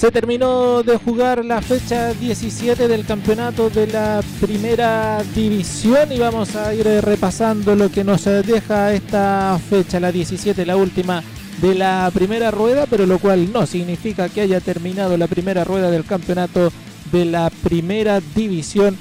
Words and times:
Se 0.00 0.10
terminó 0.10 0.82
de 0.82 0.96
jugar 0.96 1.44
la 1.44 1.60
fecha 1.60 2.14
17 2.14 2.88
del 2.88 3.04
campeonato 3.04 3.68
de 3.68 3.86
la 3.86 4.22
primera 4.40 5.22
división 5.34 6.10
y 6.10 6.18
vamos 6.18 6.56
a 6.56 6.72
ir 6.72 6.86
repasando 7.02 7.76
lo 7.76 7.90
que 7.90 8.02
nos 8.02 8.24
deja 8.24 8.94
esta 8.94 9.60
fecha, 9.68 10.00
la 10.00 10.10
17, 10.10 10.64
la 10.64 10.78
última 10.78 11.22
de 11.60 11.74
la 11.74 12.10
primera 12.14 12.50
rueda, 12.50 12.86
pero 12.88 13.04
lo 13.04 13.18
cual 13.18 13.52
no 13.52 13.66
significa 13.66 14.30
que 14.30 14.40
haya 14.40 14.62
terminado 14.62 15.18
la 15.18 15.26
primera 15.26 15.64
rueda 15.64 15.90
del 15.90 16.06
campeonato 16.06 16.72
de 17.12 17.26
la 17.26 17.50
primera 17.62 18.22
división 18.34 18.96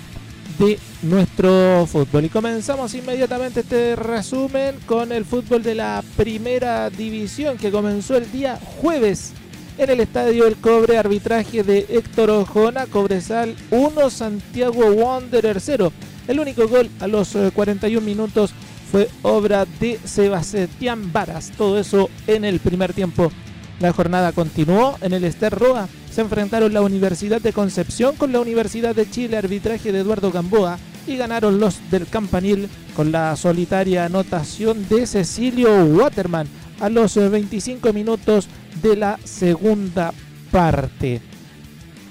de 0.59 0.77
nuestro 1.03 1.87
fútbol. 1.89 2.25
Y 2.25 2.29
comenzamos 2.29 2.93
inmediatamente 2.93 3.61
este 3.61 3.95
resumen 3.95 4.75
con 4.85 5.13
el 5.13 5.23
fútbol 5.23 5.63
de 5.63 5.75
la 5.75 6.03
primera 6.17 6.89
división 6.89 7.57
que 7.57 7.71
comenzó 7.71 8.17
el 8.17 8.29
día 8.33 8.59
jueves 8.81 9.31
en 9.79 9.89
el 9.89 10.01
Estadio 10.01 10.45
El 10.45 10.57
Cobre, 10.57 10.97
arbitraje 10.97 11.63
de 11.63 11.85
Héctor 11.87 12.29
Ojona, 12.31 12.85
Cobresal 12.85 13.55
1, 13.71 14.09
Santiago 14.09 14.85
Wanderer 14.91 15.61
0. 15.61 15.93
El 16.27 16.41
único 16.41 16.67
gol 16.67 16.89
a 16.99 17.07
los 17.07 17.29
41 17.53 17.97
eh, 17.97 18.01
minutos 18.01 18.53
fue 18.91 19.09
obra 19.21 19.65
de 19.79 19.97
Sebastián 20.03 21.13
Varas. 21.13 21.53
Todo 21.57 21.79
eso 21.79 22.09
en 22.27 22.43
el 22.43 22.59
primer 22.59 22.91
tiempo. 22.91 23.31
La 23.79 23.93
jornada 23.93 24.33
continuó 24.33 24.97
en 24.99 25.13
el 25.13 25.23
Ester 25.23 25.57
Roa. 25.57 25.87
Se 26.11 26.21
enfrentaron 26.21 26.73
la 26.73 26.81
Universidad 26.81 27.39
de 27.39 27.53
Concepción 27.53 28.17
con 28.17 28.33
la 28.33 28.41
Universidad 28.41 28.93
de 28.93 29.09
Chile, 29.09 29.37
arbitraje 29.37 29.93
de 29.93 29.99
Eduardo 29.99 30.29
Gamboa, 30.29 30.77
y 31.07 31.15
ganaron 31.15 31.61
los 31.61 31.89
del 31.89 32.05
Campanil 32.05 32.67
con 32.97 33.13
la 33.13 33.33
solitaria 33.37 34.05
anotación 34.05 34.85
de 34.89 35.07
Cecilio 35.07 35.85
Waterman 35.85 36.47
a 36.81 36.89
los 36.89 37.15
25 37.15 37.87
eh, 37.87 37.93
minutos 37.93 38.49
de 38.81 38.95
la 38.95 39.19
segunda 39.23 40.13
parte. 40.51 41.21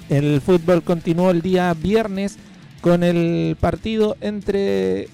El 0.09 0.41
fútbol 0.41 0.83
continuó 0.83 1.31
el 1.31 1.41
día 1.41 1.73
viernes 1.73 2.37
con 2.81 3.03
el 3.03 3.55
partido 3.59 4.15
entre 4.21 5.07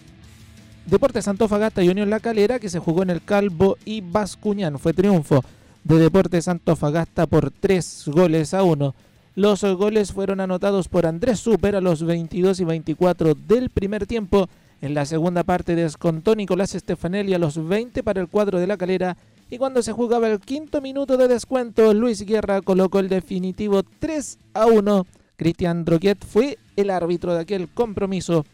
Deportes 0.85 1.27
Antofagasta 1.27 1.83
y 1.83 1.89
Unión 1.89 2.09
La 2.09 2.19
Calera 2.19 2.59
que 2.59 2.69
se 2.69 2.79
jugó 2.79 3.03
en 3.03 3.09
el 3.09 3.23
Calvo 3.23 3.77
y 3.85 4.01
Bascuñán. 4.01 4.79
Fue 4.79 4.93
triunfo 4.93 5.43
de 5.83 5.97
Deportes 5.97 6.47
Antofagasta 6.47 7.27
por 7.27 7.51
3 7.51 8.03
goles 8.07 8.53
a 8.53 8.63
1. 8.63 8.95
Los 9.35 9.63
goles 9.63 10.13
fueron 10.13 10.39
anotados 10.39 10.87
por 10.87 11.05
Andrés 11.05 11.39
Super 11.39 11.75
a 11.75 11.81
los 11.81 12.03
22 12.03 12.59
y 12.61 12.63
24 12.63 13.35
del 13.35 13.69
primer 13.69 14.07
tiempo. 14.07 14.47
En 14.81 14.93
la 14.93 15.05
segunda 15.05 15.43
parte 15.43 15.75
descontó 15.75 16.35
Nicolás 16.35 16.75
Estefanelli 16.75 17.33
a 17.33 17.39
los 17.39 17.67
20 17.67 18.01
para 18.03 18.21
el 18.21 18.27
cuadro 18.27 18.59
de 18.59 18.67
la 18.67 18.77
calera 18.77 19.17
y 19.49 19.57
cuando 19.57 19.81
se 19.83 19.91
jugaba 19.91 20.27
el 20.27 20.39
quinto 20.39 20.81
minuto 20.81 21.17
de 21.17 21.27
descuento, 21.27 21.93
Luis 21.93 22.25
Guerra 22.25 22.61
colocó 22.61 22.99
el 22.99 23.09
definitivo 23.09 23.83
3 23.83 24.39
a 24.53 24.65
1. 24.65 25.05
Cristian 25.37 25.85
Droguet 25.85 26.25
fue 26.25 26.57
el 26.75 26.89
árbitro 26.89 27.33
de 27.33 27.41
aquel 27.41 27.67
compromiso. 27.69 28.45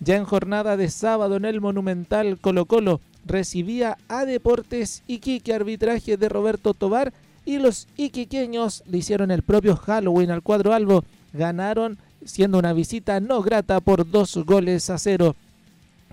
Ya 0.00 0.16
en 0.16 0.24
jornada 0.24 0.76
de 0.76 0.90
sábado 0.90 1.36
en 1.36 1.46
el 1.46 1.60
Monumental 1.60 2.38
Colo 2.40 2.66
Colo 2.66 3.00
recibía 3.24 3.96
a 4.08 4.26
Deportes 4.26 5.02
Iquique 5.06 5.54
arbitraje 5.54 6.18
de 6.18 6.28
Roberto 6.28 6.74
Tobar 6.74 7.14
y 7.46 7.58
los 7.58 7.88
iquiqueños 7.96 8.82
le 8.86 8.98
hicieron 8.98 9.30
el 9.30 9.42
propio 9.42 9.76
Halloween 9.76 10.30
al 10.30 10.42
cuadro 10.42 10.74
albo. 10.74 11.04
Ganaron 11.32 11.98
siendo 12.24 12.58
una 12.58 12.74
visita 12.74 13.18
no 13.20 13.40
grata 13.40 13.80
por 13.80 14.10
dos 14.10 14.36
goles 14.44 14.90
a 14.90 14.98
cero. 14.98 15.36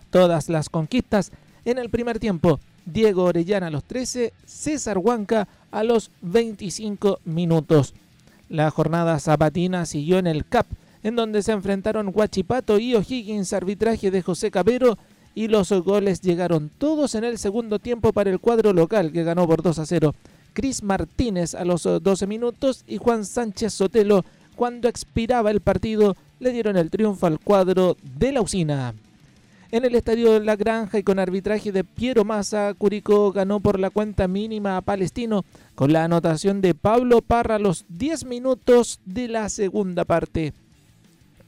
Todas 0.10 0.48
las 0.48 0.70
conquistas 0.70 1.32
en 1.66 1.78
el 1.78 1.90
primer 1.90 2.20
tiempo 2.20 2.60
Diego 2.86 3.24
Orellana 3.24 3.68
a 3.68 3.72
los 3.72 3.84
13, 3.84 4.34
César 4.46 4.98
Huanca 4.98 5.48
a 5.72 5.84
los 5.84 6.12
25 6.22 7.20
minutos. 7.26 7.94
La 8.50 8.70
jornada 8.70 9.20
sabatina 9.20 9.86
siguió 9.86 10.20
en 10.20 10.28
el 10.28 10.46
CAP, 10.46 10.68
en 11.04 11.16
donde 11.16 11.42
se 11.42 11.52
enfrentaron 11.52 12.12
Huachipato 12.14 12.80
y 12.80 12.96
O'Higgins, 12.96 13.54
arbitraje 13.54 14.12
de 14.12 14.22
José 14.22 14.52
Cabero, 14.52 14.98
y 15.34 15.48
los 15.48 15.72
goles 15.72 16.22
llegaron 16.22 16.70
todos 16.78 17.16
en 17.16 17.24
el 17.24 17.38
segundo 17.38 17.80
tiempo 17.80 18.12
para 18.12 18.30
el 18.30 18.40
cuadro 18.40 18.74
local, 18.74 19.12
que 19.12 19.24
ganó 19.24 19.48
por 19.48 19.62
2 19.62 19.80
a 19.80 19.86
0. 19.86 20.14
Cris 20.54 20.84
Martínez 20.84 21.56
a 21.56 21.64
los 21.64 21.84
12 21.84 22.28
minutos 22.28 22.84
y 22.88 22.98
Juan 22.98 23.26
Sánchez 23.26 23.74
Sotelo, 23.74 24.26
cuando 24.56 24.90
expiraba 24.90 25.50
el 25.50 25.62
partido, 25.62 26.18
le 26.40 26.52
dieron 26.52 26.76
el 26.76 26.90
triunfo 26.90 27.28
al 27.28 27.40
cuadro 27.40 27.96
de 28.18 28.34
la 28.34 28.42
usina. 28.42 28.94
En 29.74 29.86
el 29.86 29.96
estadio 29.96 30.34
de 30.34 30.42
La 30.42 30.58
Granja 30.58 31.00
y 31.00 31.04
con 31.04 31.18
arbitraje 31.18 31.72
de 31.72 31.86
Piero 31.86 32.26
Massa, 32.26 32.74
Curicó 32.78 33.32
ganó 33.32 33.62
por 33.62 33.80
la 33.80 33.90
cuenta 33.90 34.28
mínima 34.28 34.76
a 34.76 34.82
Palestino 34.82 35.46
con 35.76 35.94
la 35.94 36.04
anotación 36.04 36.60
de 36.60 36.76
Pablo 36.76 37.22
Parra 37.22 37.56
a 37.56 37.60
los 37.60 37.86
10 37.88 38.26
minutos 38.26 39.00
de 39.06 39.30
la 39.30 39.48
segunda 39.48 40.04
parte. 40.04 40.52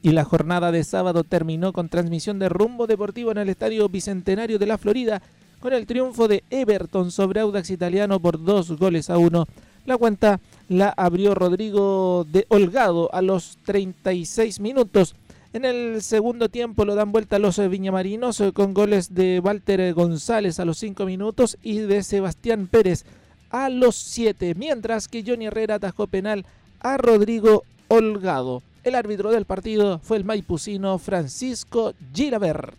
Y 0.00 0.12
la 0.12 0.24
jornada 0.24 0.72
de 0.72 0.84
sábado 0.84 1.22
terminó 1.22 1.74
con 1.74 1.90
transmisión 1.90 2.38
de 2.38 2.48
rumbo 2.48 2.86
deportivo 2.86 3.30
en 3.30 3.36
el 3.36 3.50
estadio 3.50 3.90
Bicentenario 3.90 4.58
de 4.58 4.66
la 4.68 4.78
Florida 4.78 5.20
con 5.60 5.74
el 5.74 5.86
triunfo 5.86 6.26
de 6.26 6.44
Everton 6.48 7.10
sobre 7.10 7.40
Audax 7.40 7.68
Italiano 7.68 8.20
por 8.20 8.42
dos 8.42 8.72
goles 8.72 9.10
a 9.10 9.18
uno. 9.18 9.44
La 9.84 9.98
cuenta 9.98 10.40
la 10.70 10.88
abrió 10.96 11.34
Rodrigo 11.34 12.26
de 12.32 12.46
Holgado 12.48 13.12
a 13.12 13.20
los 13.20 13.58
36 13.66 14.60
minutos 14.60 15.14
en 15.54 15.64
el 15.64 16.02
segundo 16.02 16.48
tiempo 16.48 16.84
lo 16.84 16.96
dan 16.96 17.12
vuelta 17.12 17.38
los 17.38 17.60
eh, 17.60 17.68
viñamarinos 17.68 18.40
eh, 18.40 18.52
con 18.52 18.74
goles 18.74 19.14
de 19.14 19.38
Walter 19.38 19.94
González 19.94 20.58
a 20.58 20.64
los 20.64 20.78
5 20.78 21.06
minutos 21.06 21.58
y 21.62 21.78
de 21.78 22.02
Sebastián 22.02 22.66
Pérez 22.66 23.04
a 23.50 23.68
los 23.68 23.94
7, 23.94 24.56
mientras 24.56 25.06
que 25.06 25.22
Johnny 25.24 25.46
Herrera 25.46 25.76
atajó 25.76 26.08
penal 26.08 26.44
a 26.80 26.96
Rodrigo 26.96 27.62
Holgado. 27.86 28.64
El 28.82 28.96
árbitro 28.96 29.30
del 29.30 29.44
partido 29.44 30.00
fue 30.00 30.16
el 30.16 30.24
maipucino 30.24 30.98
Francisco 30.98 31.94
Girabert. 32.12 32.74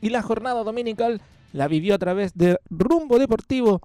Y 0.00 0.10
la 0.10 0.22
jornada 0.22 0.64
dominical 0.64 1.20
la 1.52 1.68
vivió 1.68 1.94
a 1.94 1.98
través 1.98 2.36
de 2.36 2.58
Rumbo 2.70 3.20
Deportivo 3.20 3.80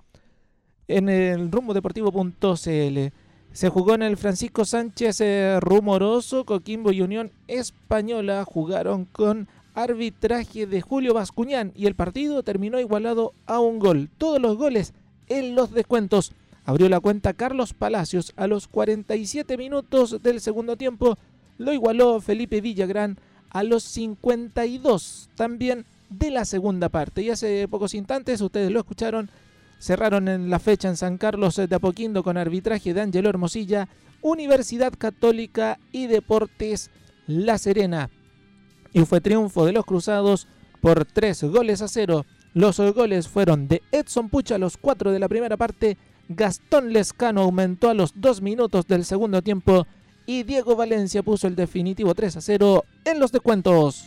en 0.87 1.09
el 1.09 1.51
rumbodeportivo.cl. 1.51 3.13
Se 3.53 3.69
jugó 3.69 3.93
en 3.93 4.01
el 4.01 4.17
Francisco 4.17 4.65
Sánchez 4.65 5.21
eh, 5.21 5.59
Rumoroso, 5.61 6.43
Coquimbo 6.43 6.91
y 6.91 7.01
Unión 7.01 7.31
Española 7.47 8.43
jugaron 8.45 9.05
con 9.05 9.47
arbitraje 9.75 10.65
de 10.65 10.81
Julio 10.81 11.13
Bascuñán 11.13 11.71
y 11.75 11.85
el 11.85 11.93
partido 11.93 12.41
terminó 12.41 12.79
igualado 12.79 13.33
a 13.45 13.59
un 13.59 13.77
gol. 13.77 14.09
Todos 14.17 14.41
los 14.41 14.57
goles 14.57 14.93
en 15.29 15.53
los 15.53 15.71
descuentos. 15.71 16.33
Abrió 16.65 16.89
la 16.89 16.99
cuenta 16.99 17.33
Carlos 17.33 17.73
Palacios 17.73 18.33
a 18.37 18.47
los 18.47 18.67
47 18.67 19.55
minutos 19.55 20.23
del 20.23 20.41
segundo 20.41 20.75
tiempo. 20.75 21.19
Lo 21.59 21.73
igualó 21.73 22.21
Felipe 22.21 22.59
Villagrán 22.59 23.19
a 23.51 23.61
los 23.61 23.83
52 23.83 25.29
también 25.35 25.85
de 26.09 26.31
la 26.31 26.45
segunda 26.45 26.89
parte. 26.89 27.21
Y 27.21 27.29
hace 27.29 27.67
pocos 27.67 27.93
instantes, 27.93 28.41
ustedes 28.41 28.71
lo 28.71 28.79
escucharon, 28.79 29.29
cerraron 29.83 30.29
en 30.29 30.49
la 30.49 30.59
fecha 30.59 30.87
en 30.87 30.95
San 30.95 31.17
Carlos 31.17 31.57
de 31.57 31.75
Apoquindo 31.75 32.23
con 32.23 32.37
arbitraje 32.37 32.93
de 32.93 33.01
Ángelo 33.01 33.27
Hermosilla, 33.27 33.89
Universidad 34.21 34.93
Católica 34.97 35.77
y 35.91 36.07
Deportes 36.07 36.89
La 37.27 37.57
Serena. 37.57 38.09
Y 38.93 39.03
fue 39.03 39.19
triunfo 39.19 39.65
de 39.65 39.73
los 39.73 39.85
Cruzados 39.85 40.47
por 40.79 41.03
tres 41.03 41.43
goles 41.43 41.81
a 41.81 41.89
cero. 41.89 42.25
Los 42.53 42.79
goles 42.79 43.27
fueron 43.27 43.67
de 43.67 43.81
Edson 43.91 44.29
Pucha 44.29 44.55
a 44.55 44.59
los 44.59 44.77
cuatro 44.77 45.11
de 45.11 45.19
la 45.19 45.27
primera 45.27 45.57
parte, 45.57 45.97
Gastón 46.29 46.93
Lescano 46.93 47.41
aumentó 47.41 47.89
a 47.89 47.93
los 47.93 48.13
dos 48.15 48.41
minutos 48.41 48.87
del 48.87 49.03
segundo 49.03 49.41
tiempo 49.41 49.85
y 50.25 50.43
Diego 50.43 50.77
Valencia 50.77 51.23
puso 51.23 51.47
el 51.47 51.57
definitivo 51.57 52.15
3 52.15 52.37
a 52.37 52.41
0 52.41 52.85
en 53.03 53.19
los 53.19 53.33
descuentos. 53.33 54.05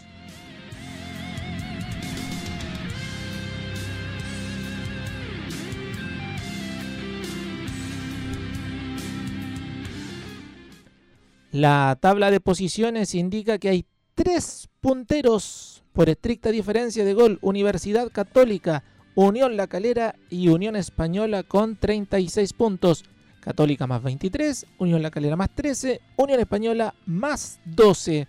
La 11.56 11.96
tabla 11.98 12.30
de 12.30 12.38
posiciones 12.38 13.14
indica 13.14 13.56
que 13.56 13.70
hay 13.70 13.86
tres 14.14 14.68
punteros 14.82 15.82
por 15.94 16.10
estricta 16.10 16.50
diferencia 16.50 17.02
de 17.02 17.14
gol. 17.14 17.38
Universidad 17.40 18.12
Católica, 18.12 18.84
Unión 19.14 19.56
La 19.56 19.66
Calera 19.66 20.16
y 20.28 20.48
Unión 20.48 20.76
Española 20.76 21.44
con 21.44 21.76
36 21.76 22.52
puntos. 22.52 23.06
Católica 23.40 23.86
más 23.86 24.02
23, 24.02 24.66
Unión 24.76 25.00
La 25.00 25.10
Calera 25.10 25.34
más 25.34 25.48
13, 25.48 26.02
Unión 26.18 26.40
Española 26.40 26.94
más 27.06 27.58
12. 27.64 28.28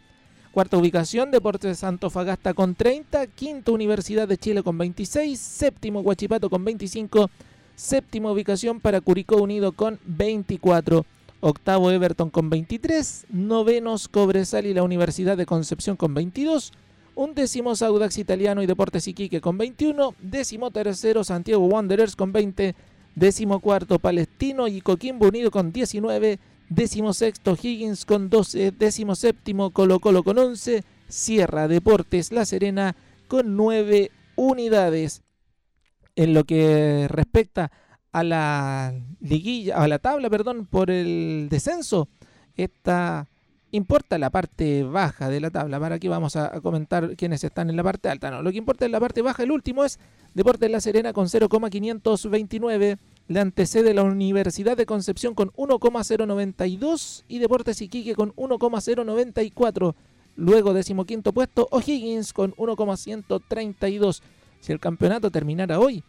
Cuarta 0.54 0.78
ubicación, 0.78 1.30
Deportes 1.30 1.84
Fagasta 2.10 2.54
con 2.54 2.76
30, 2.76 3.28
quinta 3.28 3.74
Universidad 3.74 4.30
de 4.30 4.38
Chile 4.38 4.64
con 4.64 4.78
26, 4.78 5.38
séptimo 5.38 6.00
Huachipato 6.00 6.50
con 6.50 6.64
25, 6.64 7.30
séptima 7.76 8.32
ubicación 8.32 8.80
para 8.80 9.02
Curicó 9.02 9.36
Unido 9.36 9.74
con 9.74 10.00
24. 10.06 11.06
Octavo 11.40 11.92
Everton 11.92 12.30
con 12.30 12.50
23. 12.50 13.28
Novenos 13.30 14.08
Cobresal 14.08 14.66
y 14.66 14.74
la 14.74 14.84
Universidad 14.84 15.38
de 15.38 15.46
Concepción 15.46 15.96
con 15.96 16.14
22. 16.14 16.74
Undécimo 17.16 17.74
Audax 17.80 18.18
Italiano 18.18 18.62
y 18.62 18.66
Deportes 18.66 19.08
Iquique 19.08 19.42
con 19.42 19.58
21. 19.58 20.16
Décimo 20.20 20.72
tercero 20.72 21.24
Santiago 21.24 21.66
Wanderers 21.66 22.16
con 22.16 22.32
20. 22.32 22.76
Décimo 23.16 23.60
cuarto 23.60 24.00
Palestino 24.00 24.68
y 24.68 24.82
Coquimbo 24.82 25.28
Unido 25.28 25.50
con 25.50 25.72
19. 25.72 26.40
Décimo 26.70 27.14
sexto 27.14 27.58
Higgins 27.60 28.06
con 28.06 28.30
12. 28.30 28.72
Décimo 28.72 29.16
séptimo 29.16 29.72
Colo 29.72 30.00
Colo 30.00 30.24
con 30.24 30.38
11. 30.38 30.84
Sierra 31.08 31.68
Deportes 31.68 32.32
La 32.32 32.46
Serena 32.46 32.96
con 33.28 33.56
9 33.56 34.12
unidades. 34.36 35.24
En 36.16 36.34
lo 36.34 36.44
que 36.44 37.08
respecta 37.10 37.66
a 37.66 37.72
la 38.14 38.94
liguilla, 39.20 39.78
a 39.78 39.88
la 39.88 40.00
tabla, 40.00 40.30
perdón, 40.30 40.66
por 40.66 40.90
el 40.90 41.48
descenso, 41.50 42.08
esta 42.56 43.28
importa 43.72 44.18
la 44.18 44.30
parte 44.30 44.84
baja 44.84 45.30
de 45.30 45.40
la 45.40 45.52
tabla. 45.52 45.80
Para 45.80 45.96
aquí 45.96 46.08
vamos 46.08 46.36
a, 46.36 46.62
comentar 46.62 47.16
quiénes 47.16 47.44
están 47.44 47.70
en 47.70 47.76
la 47.76 47.84
parte 47.84 48.10
alta. 48.10 48.32
No, 48.32 48.42
lo 48.42 48.52
que 48.52 48.58
importa 48.58 48.86
en 48.86 48.92
la 48.92 49.00
parte 49.00 49.22
baja, 49.22 49.44
el 49.44 49.52
último 49.52 49.84
es 49.84 50.00
Deportes 50.34 50.70
La 50.70 50.82
Serena 50.82 51.14
con 51.14 51.28
0,529. 51.28 52.98
Le 53.28 53.40
antecede 53.40 53.94
la 53.94 54.04
Universidad 54.04 54.78
de 54.78 54.86
Concepción 54.86 55.36
con 55.36 55.52
1,092 55.56 57.26
y 57.28 57.40
Deportes 57.40 57.82
Iquique 57.82 58.16
con 58.16 58.34
1,094. 58.36 59.96
Luego, 60.38 60.74
decimoquinto 60.74 61.34
puesto, 61.34 61.68
O'Higgins 61.72 62.32
con 62.32 62.54
1,132. 62.56 64.22
Si 64.62 64.72
el 64.72 64.80
campeonato 64.80 65.32
terminara 65.32 65.80
hoy, 65.80 66.04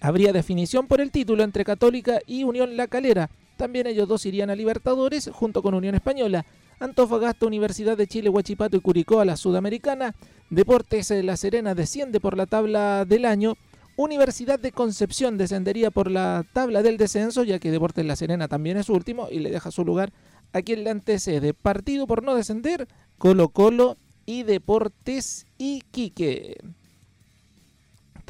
habría 0.00 0.32
definición 0.32 0.86
por 0.86 1.00
el 1.00 1.10
título 1.10 1.42
entre 1.42 1.64
Católica 1.64 2.20
y 2.26 2.44
Unión 2.44 2.76
La 2.76 2.88
Calera. 2.88 3.30
También 3.56 3.86
ellos 3.86 4.08
dos 4.08 4.24
irían 4.26 4.50
a 4.50 4.56
Libertadores 4.56 5.30
junto 5.32 5.62
con 5.62 5.74
Unión 5.74 5.94
Española. 5.94 6.46
Antofagasta, 6.80 7.44
Universidad 7.44 7.98
de 7.98 8.06
Chile, 8.06 8.30
Huachipato 8.30 8.76
y 8.76 8.80
Curicó 8.80 9.20
a 9.20 9.26
la 9.26 9.36
Sudamericana. 9.36 10.14
Deportes 10.48 11.10
La 11.10 11.36
Serena 11.36 11.74
desciende 11.74 12.20
por 12.20 12.36
la 12.36 12.46
tabla 12.46 13.04
del 13.04 13.26
año. 13.26 13.56
Universidad 13.96 14.58
de 14.58 14.72
Concepción 14.72 15.36
descendería 15.36 15.90
por 15.90 16.10
la 16.10 16.46
tabla 16.54 16.82
del 16.82 16.96
descenso, 16.96 17.44
ya 17.44 17.58
que 17.58 17.70
Deportes 17.70 18.06
La 18.06 18.16
Serena 18.16 18.48
también 18.48 18.78
es 18.78 18.88
último 18.88 19.28
y 19.30 19.40
le 19.40 19.50
deja 19.50 19.70
su 19.70 19.84
lugar 19.84 20.10
a 20.54 20.62
quien 20.62 20.82
le 20.82 20.90
antecede. 20.90 21.52
Partido 21.52 22.06
por 22.06 22.22
no 22.22 22.34
descender, 22.34 22.88
Colo 23.18 23.50
Colo 23.50 23.98
y 24.24 24.44
Deportes 24.44 25.46
Iquique. 25.58 26.56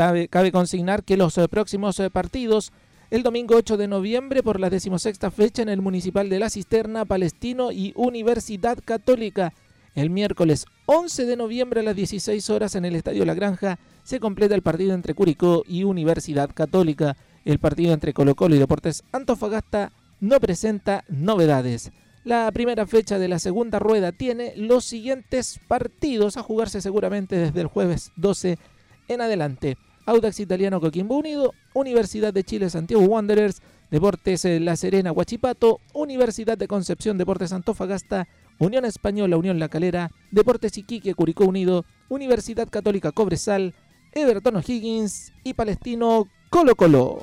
Cabe, 0.01 0.51
consignar 0.51 1.05
que 1.05 1.19
los 1.19 1.37
eh, 1.37 1.47
próximos 1.47 2.01
eh, 2.01 2.09
partidos, 2.09 2.73
el 3.11 3.23
domingo 3.23 3.55
8 3.55 3.77
de 3.77 3.87
noviembre 3.87 4.43
por 4.43 4.59
la 4.59 4.71
decimosexta 4.71 5.31
fecha 5.31 5.61
en 5.61 5.69
el 5.69 5.83
Municipal 5.83 6.31
de 6.31 6.39
La 6.39 6.49
Cisterna, 6.49 7.05
Palestino 7.05 7.71
y 7.71 7.93
Universidad 7.97 8.79
Católica. 8.83 9.53
El 9.95 10.09
miércoles 10.09 10.65
11 10.87 11.27
de 11.27 11.37
noviembre 11.37 11.81
a 11.81 11.83
las 11.83 11.97
16 11.97 12.49
horas 12.49 12.77
en 12.77 12.87
el 12.87 12.97
Estadio 12.97 13.27
La 13.27 13.35
Granja 13.35 13.79
se 14.03 14.21
completa 14.21 14.55
el 14.55 14.63
partido 14.63 14.95
entre 14.95 15.13
Curicó 15.13 15.65
y 15.69 15.85
Universidad 15.85 16.49
Católica. 16.55 17.19
El 17.45 17.59
partido 17.59 17.93
entre 17.93 18.15
Colo 18.15 18.35
Colo 18.35 18.55
y 18.55 18.59
Deportes 18.59 19.05
Antofagasta 19.13 19.93
no 20.19 20.41
presenta 20.41 21.05
novedades. 21.09 21.93
La 22.25 22.51
primera 22.53 22.87
fecha 22.87 23.19
de 23.19 23.29
la 23.29 23.39
segunda 23.39 23.79
rueda 23.79 24.13
tiene 24.13 24.55
los 24.57 24.87
siguientes 24.87 25.61
partidos 25.69 26.39
a 26.39 26.43
jugarse 26.43 26.81
seguramente 26.81 27.37
desde 27.37 27.61
el 27.61 27.67
jueves 27.67 28.13
12 28.17 28.57
en 29.09 29.21
adelante. 29.21 29.77
Audax 30.07 30.41
Italiano 30.41 30.81
Coquimbo 30.81 31.17
Unido, 31.17 31.55
Universidad 31.75 32.33
de 32.33 32.45
Chile 32.45 32.71
Santiago 32.71 33.05
Wanderers, 33.05 33.63
Deportes 33.91 34.45
eh, 34.45 34.61
La 34.61 34.77
Serena 34.77 35.13
Huachipato, 35.13 35.81
Universidad 35.93 36.57
de 36.57 36.69
Concepción 36.69 37.19
Deportes 37.19 37.53
Antofagasta, 37.53 38.29
Unión 38.59 38.85
Española 38.85 39.37
Unión 39.37 39.59
La 39.59 39.69
Calera, 39.69 40.11
Deportes 40.31 40.77
Iquique 40.79 41.15
Curicó 41.15 41.45
Unido, 41.45 41.85
Universidad 42.09 42.69
Católica 42.69 43.13
Cobresal, 43.13 43.75
Everton 44.13 44.57
O'Higgins 44.57 45.33
y 45.45 45.55
Palestino 45.55 46.29
Colo 46.51 46.75
Colo. 46.75 47.21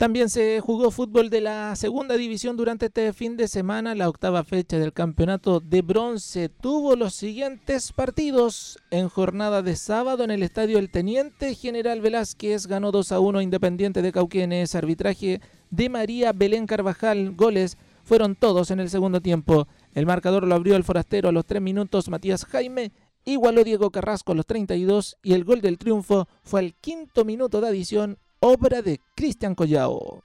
También 0.00 0.30
se 0.30 0.60
jugó 0.60 0.90
fútbol 0.90 1.28
de 1.28 1.42
la 1.42 1.76
segunda 1.76 2.16
división 2.16 2.56
durante 2.56 2.86
este 2.86 3.12
fin 3.12 3.36
de 3.36 3.46
semana. 3.48 3.94
La 3.94 4.08
octava 4.08 4.44
fecha 4.44 4.78
del 4.78 4.94
campeonato 4.94 5.60
de 5.60 5.82
bronce 5.82 6.48
tuvo 6.48 6.96
los 6.96 7.14
siguientes 7.14 7.92
partidos. 7.92 8.78
En 8.90 9.10
jornada 9.10 9.60
de 9.60 9.76
sábado 9.76 10.24
en 10.24 10.30
el 10.30 10.42
estadio 10.42 10.78
El 10.78 10.90
Teniente, 10.90 11.54
General 11.54 12.00
Velázquez 12.00 12.66
ganó 12.66 12.92
2 12.92 13.12
a 13.12 13.20
1 13.20 13.42
Independiente 13.42 14.00
de 14.00 14.10
Cauquenes. 14.10 14.74
Arbitraje 14.74 15.42
de 15.68 15.88
María 15.90 16.32
Belén 16.32 16.66
Carvajal. 16.66 17.36
Goles 17.36 17.76
fueron 18.02 18.36
todos 18.36 18.70
en 18.70 18.80
el 18.80 18.88
segundo 18.88 19.20
tiempo. 19.20 19.68
El 19.92 20.06
marcador 20.06 20.46
lo 20.46 20.54
abrió 20.54 20.76
el 20.76 20.84
forastero 20.84 21.28
a 21.28 21.32
los 21.32 21.44
3 21.44 21.60
minutos 21.60 22.08
Matías 22.08 22.46
Jaime. 22.46 22.92
Igualó 23.26 23.64
Diego 23.64 23.90
Carrasco 23.90 24.32
a 24.32 24.34
los 24.34 24.46
32 24.46 25.18
y 25.22 25.34
el 25.34 25.44
gol 25.44 25.60
del 25.60 25.76
triunfo 25.76 26.26
fue 26.42 26.60
al 26.60 26.72
quinto 26.72 27.26
minuto 27.26 27.60
de 27.60 27.68
adición 27.68 28.18
obra 28.40 28.80
de 28.80 29.00
Cristian 29.14 29.54
Collao. 29.54 30.22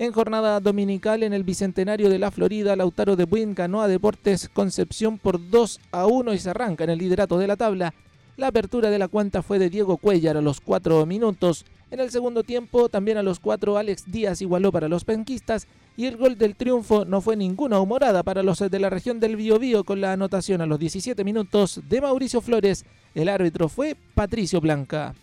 En 0.00 0.12
jornada 0.12 0.58
dominical 0.58 1.22
en 1.22 1.32
el 1.32 1.44
Bicentenario 1.44 2.10
de 2.10 2.18
la 2.18 2.32
Florida, 2.32 2.74
Lautaro 2.74 3.14
de 3.14 3.24
Buin 3.24 3.54
ganó 3.54 3.80
a 3.80 3.88
Deportes 3.88 4.48
Concepción 4.48 5.18
por 5.18 5.50
2 5.50 5.80
a 5.92 6.06
1 6.06 6.34
y 6.34 6.38
se 6.38 6.50
arranca 6.50 6.84
en 6.84 6.90
el 6.90 6.98
liderato 6.98 7.38
de 7.38 7.46
la 7.46 7.56
tabla. 7.56 7.94
La 8.36 8.48
apertura 8.48 8.90
de 8.90 8.98
la 8.98 9.08
cuenta 9.08 9.42
fue 9.42 9.58
de 9.60 9.70
Diego 9.70 9.96
Cuellar 9.96 10.36
a 10.36 10.40
los 10.40 10.60
4 10.60 11.06
minutos. 11.06 11.64
En 11.92 12.00
el 12.00 12.10
segundo 12.10 12.42
tiempo, 12.42 12.88
también 12.88 13.18
a 13.18 13.22
los 13.22 13.40
4, 13.40 13.78
Alex 13.78 14.10
Díaz 14.10 14.42
igualó 14.42 14.72
para 14.72 14.88
los 14.88 15.04
penquistas 15.04 15.66
y 15.96 16.06
el 16.06 16.16
gol 16.16 16.38
del 16.38 16.56
triunfo 16.56 17.04
no 17.04 17.20
fue 17.20 17.36
ninguna 17.36 17.80
humorada 17.80 18.22
para 18.24 18.42
los 18.42 18.58
de 18.58 18.78
la 18.78 18.90
región 18.90 19.20
del 19.20 19.36
Biobío 19.36 19.84
con 19.84 20.00
la 20.00 20.12
anotación 20.12 20.60
a 20.60 20.66
los 20.66 20.78
17 20.78 21.24
minutos 21.24 21.80
de 21.88 22.00
Mauricio 22.00 22.40
Flores. 22.40 22.84
El 23.14 23.28
árbitro 23.28 23.68
fue 23.68 23.96
Patricio 24.14 24.60
Blanca. 24.60 25.14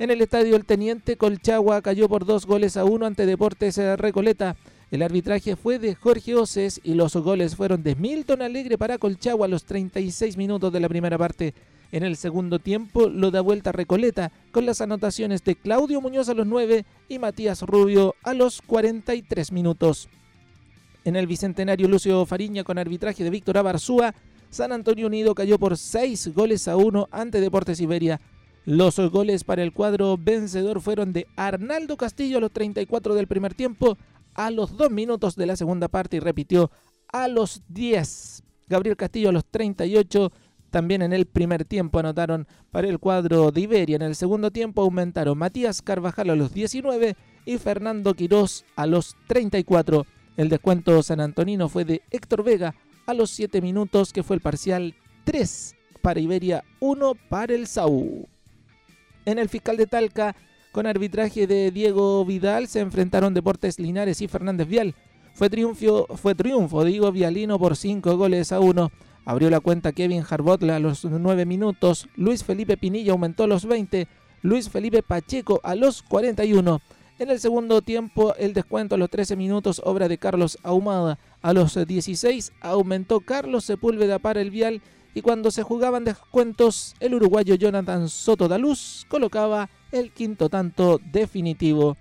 En 0.00 0.10
el 0.10 0.22
estadio 0.22 0.56
El 0.56 0.64
Teniente, 0.64 1.18
Colchagua 1.18 1.82
cayó 1.82 2.08
por 2.08 2.24
dos 2.24 2.46
goles 2.46 2.78
a 2.78 2.86
uno 2.86 3.04
ante 3.04 3.26
Deportes 3.26 3.76
Recoleta. 3.98 4.56
El 4.90 5.02
arbitraje 5.02 5.56
fue 5.56 5.78
de 5.78 5.94
Jorge 5.94 6.36
Oces 6.36 6.80
y 6.82 6.94
los 6.94 7.14
goles 7.16 7.54
fueron 7.54 7.82
de 7.82 7.94
Milton 7.96 8.40
Alegre 8.40 8.78
para 8.78 8.96
Colchagua 8.96 9.44
a 9.44 9.50
los 9.50 9.66
36 9.66 10.38
minutos 10.38 10.72
de 10.72 10.80
la 10.80 10.88
primera 10.88 11.18
parte. 11.18 11.52
En 11.92 12.02
el 12.02 12.16
segundo 12.16 12.58
tiempo 12.58 13.10
lo 13.10 13.30
da 13.30 13.42
vuelta 13.42 13.72
Recoleta 13.72 14.32
con 14.52 14.64
las 14.64 14.80
anotaciones 14.80 15.44
de 15.44 15.54
Claudio 15.54 16.00
Muñoz 16.00 16.30
a 16.30 16.34
los 16.34 16.46
9 16.46 16.86
y 17.10 17.18
Matías 17.18 17.60
Rubio 17.60 18.14
a 18.22 18.32
los 18.32 18.62
43 18.62 19.52
minutos. 19.52 20.08
En 21.04 21.14
el 21.14 21.26
Bicentenario 21.26 21.88
Lucio 21.88 22.24
Fariña 22.24 22.64
con 22.64 22.78
arbitraje 22.78 23.22
de 23.22 23.28
Víctor 23.28 23.58
Abarzúa, 23.58 24.14
San 24.48 24.72
Antonio 24.72 25.08
Unido 25.08 25.34
cayó 25.34 25.58
por 25.58 25.76
6 25.76 26.32
goles 26.32 26.68
a 26.68 26.76
1 26.78 27.08
ante 27.12 27.42
Deportes 27.42 27.82
Iberia. 27.82 28.18
Los 28.66 28.98
goles 28.98 29.44
para 29.44 29.62
el 29.62 29.72
cuadro 29.72 30.18
vencedor 30.18 30.80
fueron 30.80 31.12
de 31.12 31.26
Arnaldo 31.36 31.96
Castillo 31.96 32.38
a 32.38 32.40
los 32.40 32.52
34 32.52 33.14
del 33.14 33.26
primer 33.26 33.54
tiempo, 33.54 33.96
a 34.34 34.50
los 34.50 34.76
2 34.76 34.90
minutos 34.90 35.34
de 35.34 35.46
la 35.46 35.56
segunda 35.56 35.88
parte 35.88 36.18
y 36.18 36.20
repitió 36.20 36.70
a 37.08 37.26
los 37.28 37.62
10. 37.68 38.42
Gabriel 38.68 38.96
Castillo 38.96 39.30
a 39.30 39.32
los 39.32 39.44
38. 39.46 40.30
También 40.70 41.02
en 41.02 41.12
el 41.12 41.26
primer 41.26 41.64
tiempo 41.64 41.98
anotaron 41.98 42.46
para 42.70 42.88
el 42.88 43.00
cuadro 43.00 43.50
de 43.50 43.62
Iberia. 43.62 43.96
En 43.96 44.02
el 44.02 44.14
segundo 44.14 44.52
tiempo 44.52 44.82
aumentaron 44.82 45.36
Matías 45.36 45.82
Carvajal 45.82 46.30
a 46.30 46.36
los 46.36 46.54
19 46.54 47.16
y 47.44 47.58
Fernando 47.58 48.14
Quirós 48.14 48.64
a 48.76 48.86
los 48.86 49.16
34. 49.26 50.06
El 50.36 50.48
descuento 50.48 51.02
san 51.02 51.20
antonino 51.20 51.68
fue 51.68 51.84
de 51.84 52.02
Héctor 52.10 52.44
Vega 52.44 52.74
a 53.06 53.14
los 53.14 53.30
7 53.30 53.60
minutos, 53.60 54.12
que 54.12 54.22
fue 54.22 54.36
el 54.36 54.42
parcial 54.42 54.94
3 55.24 55.74
para 56.02 56.20
Iberia, 56.20 56.62
1 56.78 57.14
para 57.28 57.54
el 57.54 57.66
Saúl. 57.66 58.28
En 59.26 59.38
el 59.38 59.48
fiscal 59.48 59.76
de 59.76 59.86
Talca, 59.86 60.34
con 60.72 60.86
arbitraje 60.86 61.46
de 61.46 61.70
Diego 61.70 62.24
Vidal, 62.24 62.68
se 62.68 62.80
enfrentaron 62.80 63.34
Deportes 63.34 63.78
Linares 63.78 64.22
y 64.22 64.28
Fernández 64.28 64.68
Vial. 64.68 64.94
Fue 65.34 65.50
triunfo, 65.50 66.06
fue 66.16 66.34
triunfo 66.34 66.84
de 66.84 66.90
Diego 66.90 67.12
Vialino 67.12 67.58
por 67.58 67.76
5 67.76 68.16
goles 68.16 68.52
a 68.52 68.60
1. 68.60 68.90
Abrió 69.24 69.50
la 69.50 69.60
cuenta 69.60 69.92
Kevin 69.92 70.24
Harbotla 70.28 70.76
a 70.76 70.80
los 70.80 71.04
9 71.04 71.44
minutos. 71.44 72.08
Luis 72.16 72.44
Felipe 72.44 72.76
Pinilla 72.76 73.12
aumentó 73.12 73.44
a 73.44 73.46
los 73.46 73.66
20. 73.66 74.08
Luis 74.42 74.70
Felipe 74.70 75.02
Pacheco 75.02 75.60
a 75.62 75.74
los 75.74 76.02
41. 76.02 76.80
En 77.18 77.30
el 77.30 77.38
segundo 77.38 77.82
tiempo, 77.82 78.34
el 78.36 78.54
descuento 78.54 78.94
a 78.94 78.98
los 78.98 79.10
13 79.10 79.36
minutos, 79.36 79.82
obra 79.84 80.08
de 80.08 80.16
Carlos 80.16 80.58
Ahumada. 80.62 81.18
A 81.42 81.52
los 81.52 81.74
16 81.86 82.52
aumentó 82.62 83.20
Carlos 83.20 83.64
Sepúlveda 83.64 84.18
para 84.18 84.40
el 84.40 84.50
Vial 84.50 84.80
y 85.14 85.22
cuando 85.22 85.50
se 85.50 85.62
jugaban 85.62 86.04
descuentos, 86.04 86.94
el 87.00 87.14
uruguayo 87.14 87.54
Jonathan 87.54 88.08
Soto 88.08 88.48
Daluz 88.48 89.06
colocaba 89.08 89.68
el 89.92 90.12
quinto 90.12 90.48
tanto 90.48 91.00
definitivo. 91.12 91.96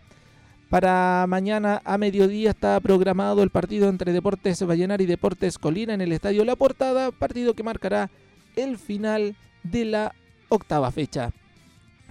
Para 0.69 1.25
mañana 1.27 1.81
a 1.83 1.97
mediodía 1.97 2.51
está 2.51 2.79
programado 2.79 3.41
el 3.41 3.49
partido 3.49 3.89
entre 3.89 4.13
Deportes 4.13 4.63
Vallenar 4.63 5.01
y 5.01 5.07
Deportes 5.07 5.57
Colina 5.57 5.95
en 5.95 6.01
el 6.01 6.11
Estadio 6.11 6.45
La 6.45 6.55
Portada, 6.55 7.11
partido 7.11 7.55
que 7.55 7.63
marcará 7.63 8.11
el 8.55 8.77
final 8.77 9.35
de 9.63 9.85
la 9.85 10.15
octava 10.49 10.91
fecha. 10.91 11.31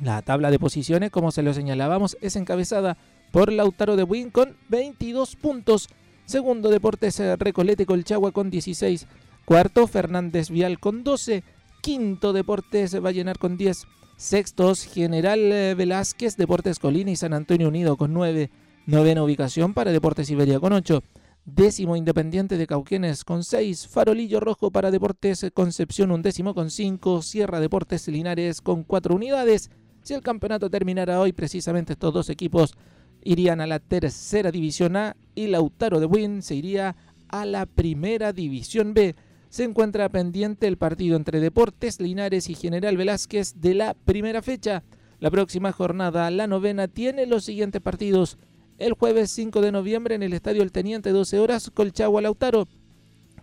La 0.02 0.22
tabla 0.22 0.50
de 0.50 0.58
posiciones, 0.58 1.10
como 1.10 1.30
se 1.30 1.42
lo 1.42 1.54
señalábamos, 1.54 2.16
es 2.20 2.34
encabezada 2.34 2.96
por 3.30 3.52
Lautaro 3.52 3.94
de 3.94 4.02
Buin 4.02 4.30
con 4.30 4.56
22 4.68 5.36
puntos 5.36 5.88
Segundo, 6.28 6.68
Deportes 6.68 7.22
Recolete 7.38 7.86
Colchagua 7.86 8.32
con 8.32 8.50
16. 8.50 9.06
Cuarto, 9.48 9.86
Fernández 9.86 10.50
Vial 10.50 10.78
con 10.78 11.04
12. 11.04 11.42
Quinto, 11.80 12.34
Deportes 12.34 13.00
Vallenar 13.00 13.38
con 13.38 13.56
10. 13.56 13.86
Sextos, 14.18 14.84
General 14.84 15.40
Velázquez, 15.74 16.36
Deportes 16.36 16.78
Colina 16.78 17.12
y 17.12 17.16
San 17.16 17.32
Antonio 17.32 17.68
Unido 17.68 17.96
con 17.96 18.12
9. 18.12 18.50
Novena 18.84 19.24
ubicación 19.24 19.72
para 19.72 19.90
Deportes 19.90 20.28
Iberia 20.28 20.60
con 20.60 20.74
8. 20.74 21.02
Décimo 21.46 21.96
Independiente 21.96 22.58
de 22.58 22.66
Cauquenes 22.66 23.24
con 23.24 23.42
6. 23.42 23.88
Farolillo 23.88 24.38
Rojo 24.38 24.70
para 24.70 24.90
Deportes 24.90 25.46
Concepción 25.54 26.10
un 26.10 26.20
décimo 26.20 26.52
con 26.52 26.70
5. 26.70 27.22
Sierra 27.22 27.58
Deportes 27.58 28.06
Linares 28.08 28.60
con 28.60 28.84
4 28.84 29.14
unidades. 29.14 29.70
Si 30.02 30.12
el 30.12 30.20
campeonato 30.20 30.68
terminara 30.68 31.22
hoy, 31.22 31.32
precisamente 31.32 31.94
estos 31.94 32.12
dos 32.12 32.28
equipos 32.28 32.74
irían 33.24 33.62
a 33.62 33.66
la 33.66 33.78
tercera 33.78 34.50
división 34.50 34.94
A 34.96 35.16
y 35.34 35.46
Lautaro 35.46 36.00
de 36.00 36.06
Win 36.06 36.42
se 36.42 36.54
iría 36.54 36.96
a 37.28 37.46
la 37.46 37.64
primera 37.64 38.34
división 38.34 38.92
B. 38.92 39.14
Se 39.48 39.64
encuentra 39.64 40.08
pendiente 40.08 40.66
el 40.66 40.76
partido 40.76 41.16
entre 41.16 41.40
Deportes 41.40 42.00
Linares 42.00 42.50
y 42.50 42.54
General 42.54 42.96
Velázquez 42.96 43.60
de 43.60 43.74
la 43.74 43.94
primera 43.94 44.42
fecha. 44.42 44.82
La 45.20 45.30
próxima 45.30 45.72
jornada, 45.72 46.30
la 46.30 46.46
novena, 46.46 46.86
tiene 46.86 47.26
los 47.26 47.44
siguientes 47.44 47.80
partidos 47.80 48.38
el 48.78 48.92
jueves 48.92 49.32
5 49.32 49.60
de 49.60 49.72
noviembre 49.72 50.14
en 50.14 50.22
el 50.22 50.32
Estadio 50.32 50.62
El 50.62 50.70
Teniente, 50.70 51.10
12 51.10 51.40
horas, 51.40 51.70
Colchagua 51.74 52.22
Lautaro. 52.22 52.68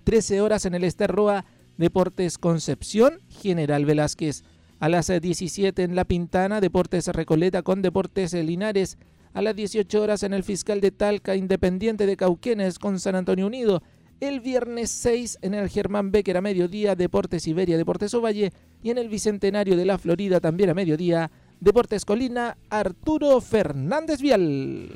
13 0.05 0.39
horas 0.39 0.65
en 0.65 0.75
el 0.75 0.85
Esterroa, 0.85 1.45
Deportes 1.77 2.38
Concepción, 2.38 3.19
General 3.27 3.83
Velázquez. 3.85 4.43
A 4.79 4.88
las 4.88 5.07
17 5.07 5.83
en 5.83 5.95
La 5.95 6.05
Pintana, 6.05 6.62
Deportes 6.62 7.07
Recoleta 7.07 7.63
con 7.63 7.81
Deportes 7.81 8.33
Linares. 8.33 8.97
A 9.33 9.41
las 9.41 9.55
18 9.57 10.01
horas 10.01 10.24
en 10.24 10.33
el 10.33 10.43
Fiscal 10.43 10.79
de 10.79 10.91
Talca, 10.91 11.35
Independiente 11.35 12.05
de 12.05 12.15
Cauquenes 12.15 12.79
con 12.79 13.00
San 13.01 13.15
Antonio 13.15 13.47
Unido. 13.47 13.83
El 14.22 14.39
viernes 14.39 14.91
6 14.91 15.39
en 15.41 15.53
el 15.53 15.69
Germán 15.69 16.12
Becker 16.12 16.38
a 16.38 16.41
mediodía, 16.41 16.95
Deportes 16.95 17.48
Iberia, 17.48 17.77
Deportes 17.77 18.13
Ovalle. 18.13 18.53
Y 18.81 18.91
en 18.91 18.98
el 18.98 19.10
Bicentenario 19.10 19.75
de 19.75 19.86
la 19.86 19.98
Florida 19.98 20.39
también 20.39 20.69
a 20.69 20.74
mediodía, 20.74 21.31
Deportes 21.60 22.05
Colina, 22.05 22.57
Arturo 22.69 23.41
Fernández 23.41 24.22
Vial. 24.22 24.89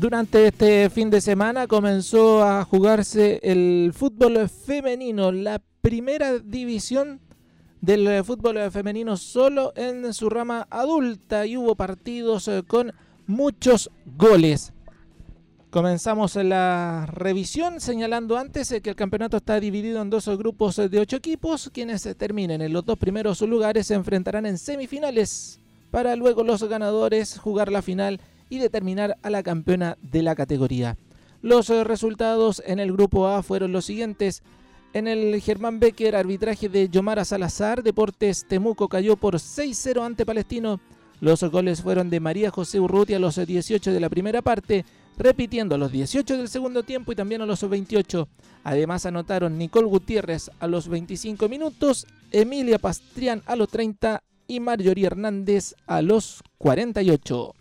Durante 0.00 0.46
este 0.46 0.88
fin 0.88 1.10
de 1.10 1.20
semana 1.20 1.66
comenzó 1.66 2.42
a 2.42 2.64
jugarse 2.64 3.38
el 3.42 3.92
fútbol 3.94 4.48
femenino, 4.48 5.30
la 5.30 5.60
primera 5.82 6.38
división 6.38 7.20
del 7.82 8.24
fútbol 8.24 8.70
femenino 8.70 9.18
solo 9.18 9.74
en 9.76 10.14
su 10.14 10.30
rama 10.30 10.66
adulta 10.70 11.44
y 11.44 11.58
hubo 11.58 11.74
partidos 11.74 12.48
eh, 12.48 12.62
con 12.66 12.94
muchos 13.26 13.90
goles. 14.16 14.72
Comenzamos 15.68 16.34
la 16.36 17.04
revisión 17.04 17.78
señalando 17.78 18.38
antes 18.38 18.72
eh, 18.72 18.80
que 18.80 18.88
el 18.88 18.96
campeonato 18.96 19.36
está 19.36 19.60
dividido 19.60 20.00
en 20.00 20.08
dos 20.08 20.26
grupos 20.38 20.76
de 20.76 20.98
ocho 20.98 21.16
equipos. 21.16 21.68
Quienes 21.74 22.08
terminen 22.16 22.62
en 22.62 22.72
los 22.72 22.86
dos 22.86 22.96
primeros 22.96 23.42
lugares 23.42 23.88
se 23.88 23.94
enfrentarán 23.96 24.46
en 24.46 24.56
semifinales 24.56 25.60
para 25.90 26.16
luego 26.16 26.42
los 26.42 26.62
ganadores 26.62 27.38
jugar 27.38 27.70
la 27.70 27.82
final 27.82 28.18
y 28.50 28.58
determinar 28.58 29.16
a 29.22 29.30
la 29.30 29.42
campeona 29.42 29.96
de 30.02 30.22
la 30.22 30.34
categoría. 30.34 30.98
Los 31.40 31.70
eh, 31.70 31.84
resultados 31.84 32.62
en 32.66 32.80
el 32.80 32.92
grupo 32.92 33.26
A 33.28 33.42
fueron 33.42 33.72
los 33.72 33.86
siguientes. 33.86 34.42
En 34.92 35.08
el 35.08 35.40
Germán 35.40 35.80
Becker, 35.80 36.16
arbitraje 36.16 36.68
de 36.68 36.88
Yomara 36.90 37.24
Salazar, 37.24 37.82
Deportes 37.82 38.44
Temuco 38.46 38.88
cayó 38.88 39.16
por 39.16 39.36
6-0 39.36 40.04
ante 40.04 40.26
Palestino. 40.26 40.80
Los 41.20 41.42
goles 41.44 41.80
fueron 41.80 42.10
de 42.10 42.18
María 42.18 42.50
José 42.50 42.80
Urruti 42.80 43.14
a 43.14 43.18
los 43.18 43.36
18 43.36 43.92
de 43.92 44.00
la 44.00 44.08
primera 44.08 44.42
parte, 44.42 44.84
repitiendo 45.16 45.74
a 45.74 45.78
los 45.78 45.92
18 45.92 46.36
del 46.36 46.48
segundo 46.48 46.82
tiempo 46.82 47.12
y 47.12 47.14
también 47.14 47.40
a 47.42 47.46
los 47.46 47.66
28. 47.66 48.28
Además 48.64 49.06
anotaron 49.06 49.56
Nicole 49.56 49.86
Gutiérrez 49.86 50.50
a 50.58 50.66
los 50.66 50.88
25 50.88 51.48
minutos, 51.48 52.06
Emilia 52.32 52.78
Pastrián 52.78 53.42
a 53.46 53.54
los 53.54 53.68
30 53.68 54.22
y 54.48 54.60
Marjorie 54.60 55.06
Hernández 55.06 55.74
a 55.86 56.02
los 56.02 56.42
48. 56.58 57.54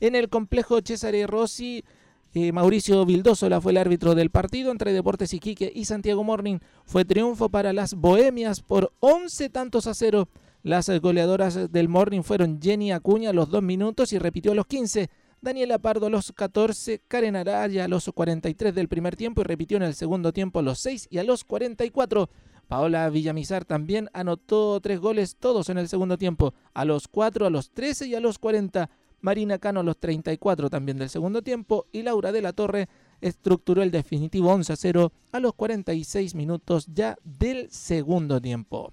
En 0.00 0.14
el 0.14 0.30
complejo 0.30 0.80
Cesare 0.82 1.26
Rossi, 1.26 1.84
eh, 2.32 2.52
Mauricio 2.52 3.04
Vildosola 3.04 3.60
fue 3.60 3.72
el 3.72 3.78
árbitro 3.78 4.14
del 4.14 4.30
partido 4.30 4.72
entre 4.72 4.94
Deportes 4.94 5.34
Iquique 5.34 5.70
y 5.74 5.84
Santiago 5.84 6.24
Morning. 6.24 6.58
Fue 6.86 7.04
triunfo 7.04 7.50
para 7.50 7.74
las 7.74 7.92
Bohemias 7.92 8.62
por 8.62 8.94
11 9.00 9.50
tantos 9.50 9.86
a 9.86 9.92
cero. 9.92 10.28
Las 10.62 10.88
goleadoras 11.00 11.70
del 11.70 11.90
Morning 11.90 12.22
fueron 12.22 12.60
Jenny 12.62 12.92
Acuña 12.92 13.30
a 13.30 13.34
los 13.34 13.50
2 13.50 13.62
minutos 13.62 14.14
y 14.14 14.18
repitió 14.18 14.52
a 14.52 14.54
los 14.54 14.66
15. 14.66 15.10
Daniela 15.42 15.78
Pardo 15.78 16.06
a 16.06 16.10
los 16.10 16.32
14, 16.32 17.02
Karen 17.06 17.36
Araya 17.36 17.84
a 17.84 17.88
los 17.88 18.10
43 18.14 18.74
del 18.74 18.88
primer 18.88 19.16
tiempo 19.16 19.42
y 19.42 19.44
repitió 19.44 19.76
en 19.76 19.82
el 19.82 19.94
segundo 19.94 20.32
tiempo 20.32 20.60
a 20.60 20.62
los 20.62 20.78
6 20.78 21.08
y 21.10 21.18
a 21.18 21.24
los 21.24 21.44
44. 21.44 22.30
Paola 22.68 23.10
Villamizar 23.10 23.66
también 23.66 24.08
anotó 24.12 24.80
tres 24.80 25.00
goles 25.00 25.36
todos 25.36 25.68
en 25.68 25.76
el 25.78 25.88
segundo 25.88 26.16
tiempo, 26.16 26.54
a 26.72 26.84
los 26.84 27.08
4, 27.08 27.46
a 27.46 27.50
los 27.50 27.70
13 27.72 28.06
y 28.06 28.14
a 28.14 28.20
los 28.20 28.38
40. 28.38 28.88
Marina 29.20 29.58
Cano 29.58 29.80
a 29.80 29.82
los 29.82 29.98
34 29.98 30.70
también 30.70 30.98
del 30.98 31.10
segundo 31.10 31.42
tiempo 31.42 31.86
y 31.92 32.02
Laura 32.02 32.32
de 32.32 32.42
la 32.42 32.52
Torre 32.52 32.88
estructuró 33.20 33.82
el 33.82 33.90
definitivo 33.90 34.50
11 34.52 34.72
a 34.72 34.76
0 34.76 35.12
a 35.32 35.40
los 35.40 35.54
46 35.54 36.34
minutos 36.34 36.86
ya 36.86 37.16
del 37.24 37.70
segundo 37.70 38.40
tiempo. 38.40 38.92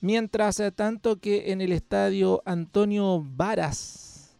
Mientras 0.00 0.60
eh, 0.60 0.70
tanto 0.70 1.16
que 1.16 1.50
en 1.52 1.62
el 1.62 1.72
estadio 1.72 2.42
Antonio 2.44 3.24
Varas 3.24 4.36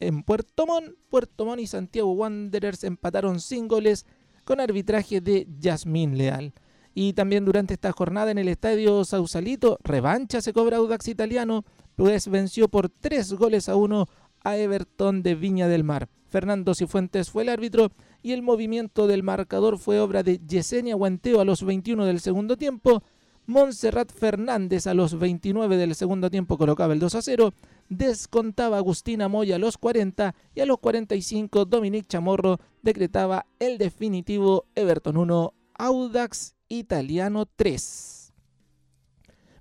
en 0.00 0.22
Puerto 0.22 0.64
Montt, 0.64 0.94
Puerto 1.08 1.44
Montt 1.44 1.60
y 1.60 1.66
Santiago 1.66 2.12
Wanderers 2.12 2.84
empataron 2.84 3.40
sin 3.40 3.66
goles 3.66 4.06
con 4.44 4.60
arbitraje 4.60 5.20
de 5.20 5.48
Yasmín 5.58 6.16
Leal. 6.16 6.52
Y 6.94 7.12
también 7.12 7.44
durante 7.44 7.74
esta 7.74 7.92
jornada 7.92 8.30
en 8.30 8.38
el 8.38 8.48
estadio 8.48 9.04
Sausalito, 9.04 9.78
revancha 9.82 10.40
se 10.40 10.52
cobra 10.52 10.78
Audax 10.78 11.08
Italiano 11.08 11.64
pues 11.98 12.28
venció 12.28 12.68
por 12.68 12.88
tres 12.88 13.32
goles 13.32 13.68
a 13.68 13.74
uno 13.74 14.06
a 14.44 14.56
Everton 14.56 15.24
de 15.24 15.34
Viña 15.34 15.66
del 15.66 15.82
Mar. 15.82 16.08
Fernando 16.28 16.72
Cifuentes 16.72 17.28
fue 17.28 17.42
el 17.42 17.48
árbitro 17.48 17.90
y 18.22 18.30
el 18.30 18.42
movimiento 18.42 19.08
del 19.08 19.24
marcador 19.24 19.78
fue 19.78 19.98
obra 19.98 20.22
de 20.22 20.38
Yesenia 20.38 20.94
Guanteo 20.94 21.40
a 21.40 21.44
los 21.44 21.64
21 21.64 22.04
del 22.04 22.20
segundo 22.20 22.56
tiempo. 22.56 23.02
Montserrat 23.46 24.12
Fernández 24.12 24.86
a 24.86 24.94
los 24.94 25.18
29 25.18 25.76
del 25.76 25.96
segundo 25.96 26.30
tiempo 26.30 26.56
colocaba 26.56 26.92
el 26.92 27.00
2 27.00 27.16
a 27.16 27.22
0. 27.22 27.52
Descontaba 27.88 28.76
Agustina 28.76 29.26
Moya 29.26 29.56
a 29.56 29.58
los 29.58 29.76
40 29.76 30.36
y 30.54 30.60
a 30.60 30.66
los 30.66 30.78
45 30.78 31.64
Dominic 31.64 32.06
Chamorro 32.06 32.60
decretaba 32.80 33.46
el 33.58 33.76
definitivo 33.76 34.66
Everton 34.76 35.16
1, 35.16 35.52
Audax 35.74 36.54
Italiano 36.68 37.46
3 37.56 38.17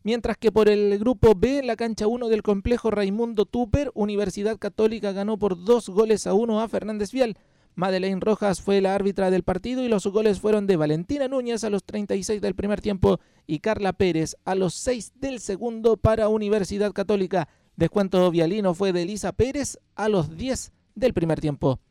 mientras 0.07 0.37
que 0.37 0.53
por 0.53 0.69
el 0.69 0.97
grupo 0.99 1.33
B, 1.35 1.61
la 1.63 1.75
cancha 1.75 2.07
1 2.07 2.29
del 2.29 2.41
complejo 2.41 2.89
Raimundo 2.89 3.43
Tupper, 3.43 3.91
Universidad 3.93 4.57
Católica 4.57 5.11
ganó 5.11 5.37
por 5.37 5.61
dos 5.65 5.89
goles 5.89 6.27
a 6.27 6.33
uno 6.33 6.61
a 6.61 6.69
Fernández 6.69 7.11
Vial. 7.11 7.37
Madeleine 7.75 8.21
Rojas 8.21 8.61
fue 8.61 8.79
la 8.79 8.95
árbitra 8.95 9.29
del 9.31 9.43
partido 9.43 9.83
y 9.83 9.89
los 9.89 10.07
goles 10.07 10.39
fueron 10.39 10.65
de 10.65 10.77
Valentina 10.77 11.27
Núñez 11.27 11.65
a 11.65 11.69
los 11.69 11.83
36 11.83 12.39
del 12.39 12.55
primer 12.55 12.79
tiempo 12.79 13.19
y 13.47 13.59
Carla 13.59 13.91
Pérez 13.91 14.37
a 14.45 14.55
los 14.55 14.75
6 14.75 15.11
del 15.15 15.41
segundo 15.41 15.97
para 15.97 16.29
Universidad 16.29 16.93
Católica. 16.93 17.49
Descuento 17.75 18.31
vialino 18.31 18.73
fue 18.73 18.93
de 18.93 19.01
Elisa 19.01 19.33
Pérez 19.33 19.77
a 19.97 20.07
los 20.07 20.37
10 20.37 20.71
del 20.95 21.13
primer 21.13 21.41
tiempo. 21.41 21.81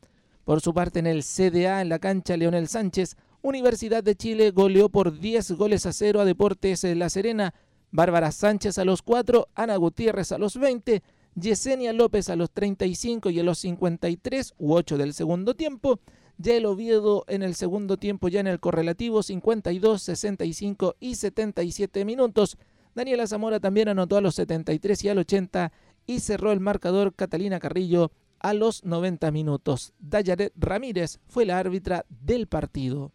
Por 0.45 0.63
su 0.63 0.73
parte 0.73 1.01
en 1.01 1.07
el 1.07 1.23
CDA 1.23 1.83
en 1.83 1.91
la 1.91 1.99
cancha 1.99 2.39
Leonel 2.39 2.69
Sánchez, 2.69 3.19
Universidad 3.43 4.03
de 4.03 4.17
Chile 4.17 4.53
goleó 4.53 4.89
por 4.89 5.21
10 5.21 5.53
goles 5.53 5.85
a 5.85 5.93
0 5.93 6.23
a 6.23 6.25
Deportes 6.25 6.83
La 6.83 7.11
Serena 7.11 7.53
Bárbara 7.91 8.33
Sánchez 8.33 8.79
a 8.79 8.85
los 8.85 9.03
4, 9.03 9.49
Ana 9.55 9.77
Gutiérrez 9.77 10.33
a 10.33 10.39
los 10.39 10.59
20, 10.59 11.03
Yesenia 11.35 11.93
López 11.93 12.29
a 12.31 12.37
los 12.37 12.51
35 12.51 13.31
y 13.31 13.41
a 13.41 13.43
los 13.43 13.59
53 13.59 14.55
u 14.59 14.75
8 14.75 14.99
del 14.99 15.15
segundo 15.15 15.55
tiempo. 15.55 16.01
Ya 16.39 16.55
el 16.55 16.67
Oviedo 16.67 17.25
en 17.29 17.43
el 17.43 17.55
segundo 17.55 17.97
tiempo, 17.97 18.29
ya 18.29 18.41
en 18.41 18.47
el 18.47 18.61
correlativo 18.61 19.23
52, 19.23 20.03
65 20.03 20.97
y 21.01 21.15
77 21.15 22.05
minutos. 22.05 22.59
Daniela 22.95 23.27
Zamora 23.27 23.61
también 23.61 23.89
anotó 23.89 24.17
a 24.17 24.21
los 24.21 24.35
73 24.35 25.05
y 25.05 25.09
al 25.09 25.19
80 25.19 25.73
y 26.07 26.21
cerró 26.21 26.53
el 26.53 26.61
marcador 26.61 27.15
Catalina 27.15 27.59
Carrillo 27.59 28.11
a 28.39 28.55
los 28.55 28.85
90 28.85 29.31
minutos. 29.31 29.93
Dayaret 29.99 30.53
Ramírez 30.57 31.21
fue 31.27 31.47
la 31.47 31.59
árbitra 31.59 32.07
del 32.09 32.47
partido. 32.47 33.13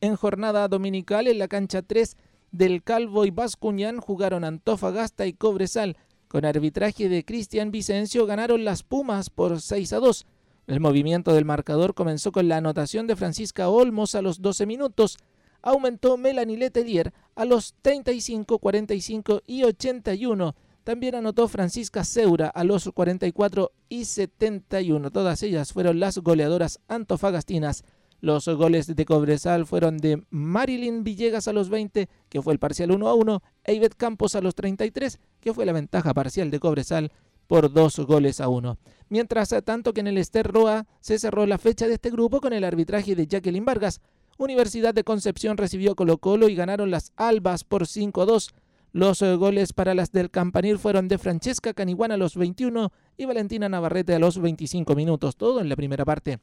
En 0.00 0.16
jornada 0.16 0.68
dominical 0.68 1.26
en 1.26 1.38
la 1.38 1.48
cancha 1.48 1.82
3 1.82 2.16
del 2.56 2.82
Calvo 2.82 3.26
y 3.26 3.30
Bascuñán 3.30 4.00
jugaron 4.00 4.44
Antofagasta 4.44 5.26
y 5.26 5.34
Cobresal. 5.34 5.96
Con 6.28 6.44
arbitraje 6.44 7.08
de 7.08 7.24
Cristian 7.24 7.70
Vicencio 7.70 8.26
ganaron 8.26 8.64
las 8.64 8.82
Pumas 8.82 9.30
por 9.30 9.60
6 9.60 9.92
a 9.92 9.98
2. 9.98 10.26
El 10.66 10.80
movimiento 10.80 11.32
del 11.32 11.44
marcador 11.44 11.94
comenzó 11.94 12.32
con 12.32 12.48
la 12.48 12.56
anotación 12.56 13.06
de 13.06 13.14
Francisca 13.14 13.68
Olmos 13.68 14.14
a 14.14 14.22
los 14.22 14.40
12 14.40 14.66
minutos. 14.66 15.18
Aumentó 15.62 16.16
Melanie 16.16 16.56
Letelier 16.56 17.12
a 17.34 17.44
los 17.44 17.74
35, 17.82 18.58
45 18.58 19.42
y 19.46 19.62
81. 19.62 20.54
También 20.82 21.14
anotó 21.16 21.48
Francisca 21.48 22.04
Seura 22.04 22.48
a 22.48 22.64
los 22.64 22.88
44 22.92 23.72
y 23.88 24.04
71. 24.04 25.10
Todas 25.10 25.42
ellas 25.42 25.72
fueron 25.72 26.00
las 26.00 26.18
goleadoras 26.18 26.80
antofagastinas. 26.88 27.84
Los 28.20 28.48
goles 28.48 28.94
de 28.94 29.04
Cobresal 29.04 29.66
fueron 29.66 29.98
de 29.98 30.24
Marilyn 30.30 31.04
Villegas 31.04 31.48
a 31.48 31.52
los 31.52 31.68
20, 31.68 32.08
que 32.28 32.42
fue 32.42 32.52
el 32.52 32.58
parcial 32.58 32.90
1 32.90 33.08
a 33.08 33.14
1, 33.14 33.42
e 33.64 33.74
Ivette 33.74 33.96
Campos 33.96 34.34
a 34.34 34.40
los 34.40 34.54
33, 34.54 35.18
que 35.40 35.52
fue 35.52 35.66
la 35.66 35.72
ventaja 35.72 36.14
parcial 36.14 36.50
de 36.50 36.58
Cobresal 36.58 37.12
por 37.46 37.72
dos 37.72 37.98
goles 38.00 38.40
a 38.40 38.48
uno. 38.48 38.78
Mientras 39.08 39.54
tanto 39.64 39.92
que 39.92 40.00
en 40.00 40.08
el 40.08 40.18
Ester 40.18 40.46
Roa 40.46 40.86
se 41.00 41.18
cerró 41.18 41.46
la 41.46 41.58
fecha 41.58 41.86
de 41.86 41.94
este 41.94 42.10
grupo 42.10 42.40
con 42.40 42.52
el 42.52 42.64
arbitraje 42.64 43.14
de 43.14 43.26
Jacqueline 43.26 43.64
Vargas. 43.64 44.00
Universidad 44.38 44.94
de 44.94 45.04
Concepción 45.04 45.56
recibió 45.56 45.94
Colo 45.94 46.18
Colo 46.18 46.48
y 46.48 46.54
ganaron 46.54 46.90
las 46.90 47.12
Albas 47.16 47.64
por 47.64 47.86
5 47.86 48.22
a 48.22 48.26
2. 48.26 48.50
Los 48.92 49.22
goles 49.22 49.72
para 49.72 49.94
las 49.94 50.10
del 50.10 50.30
Campanil 50.30 50.78
fueron 50.78 51.06
de 51.08 51.18
Francesca 51.18 51.74
Caniguana 51.74 52.14
a 52.14 52.18
los 52.18 52.36
21 52.36 52.92
y 53.16 53.26
Valentina 53.26 53.68
Navarrete 53.68 54.14
a 54.14 54.18
los 54.18 54.40
25 54.40 54.94
minutos, 54.94 55.36
todo 55.36 55.60
en 55.60 55.68
la 55.68 55.76
primera 55.76 56.04
parte. 56.04 56.38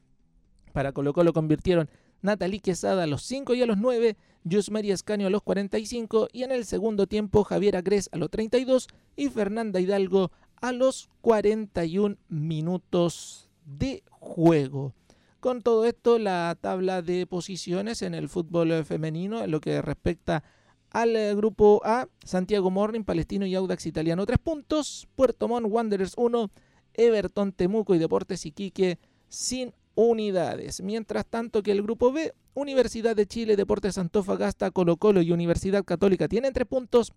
Para 0.74 0.90
Colo 0.90 1.12
Colo 1.12 1.32
convirtieron 1.32 1.88
Natalie 2.20 2.58
Quesada 2.58 3.04
a 3.04 3.06
los 3.06 3.22
5 3.22 3.54
y 3.54 3.62
a 3.62 3.66
los 3.66 3.78
9, 3.78 4.16
Yusmeri 4.42 4.90
Escaño 4.90 5.28
a 5.28 5.30
los 5.30 5.40
45 5.42 6.30
y 6.32 6.42
en 6.42 6.50
el 6.50 6.64
segundo 6.64 7.06
tiempo 7.06 7.44
Javier 7.44 7.76
Agres 7.76 8.10
a 8.10 8.16
los 8.16 8.28
32 8.28 8.88
y 9.14 9.28
Fernanda 9.28 9.78
Hidalgo 9.78 10.32
a 10.60 10.72
los 10.72 11.10
41 11.20 12.16
minutos 12.28 13.48
de 13.64 14.02
juego. 14.10 14.94
Con 15.38 15.62
todo 15.62 15.84
esto, 15.84 16.18
la 16.18 16.58
tabla 16.60 17.02
de 17.02 17.24
posiciones 17.28 18.02
en 18.02 18.12
el 18.12 18.28
fútbol 18.28 18.84
femenino, 18.84 19.44
en 19.44 19.52
lo 19.52 19.60
que 19.60 19.80
respecta 19.80 20.42
al 20.90 21.14
eh, 21.14 21.36
grupo 21.36 21.82
A, 21.84 22.08
Santiago 22.24 22.72
Morning, 22.72 23.04
Palestino 23.04 23.46
y 23.46 23.54
Audax 23.54 23.86
Italiano 23.86 24.26
3 24.26 24.40
puntos, 24.40 25.06
Puerto 25.14 25.46
Montt, 25.46 25.68
Wanderers 25.70 26.14
1, 26.16 26.50
Everton, 26.94 27.52
Temuco 27.52 27.94
y 27.94 27.98
Deportes 27.98 28.44
Iquique 28.44 28.98
sin 29.28 29.72
unidades. 29.94 30.82
Mientras 30.82 31.26
tanto 31.26 31.62
que 31.62 31.72
el 31.72 31.82
grupo 31.82 32.12
B, 32.12 32.32
Universidad 32.54 33.16
de 33.16 33.26
Chile, 33.26 33.56
Deportes 33.56 33.98
Antofagasta, 33.98 34.70
Colo 34.70 34.96
Colo 34.96 35.22
y 35.22 35.32
Universidad 35.32 35.84
Católica 35.84 36.28
tienen 36.28 36.52
3 36.52 36.66
puntos, 36.66 37.12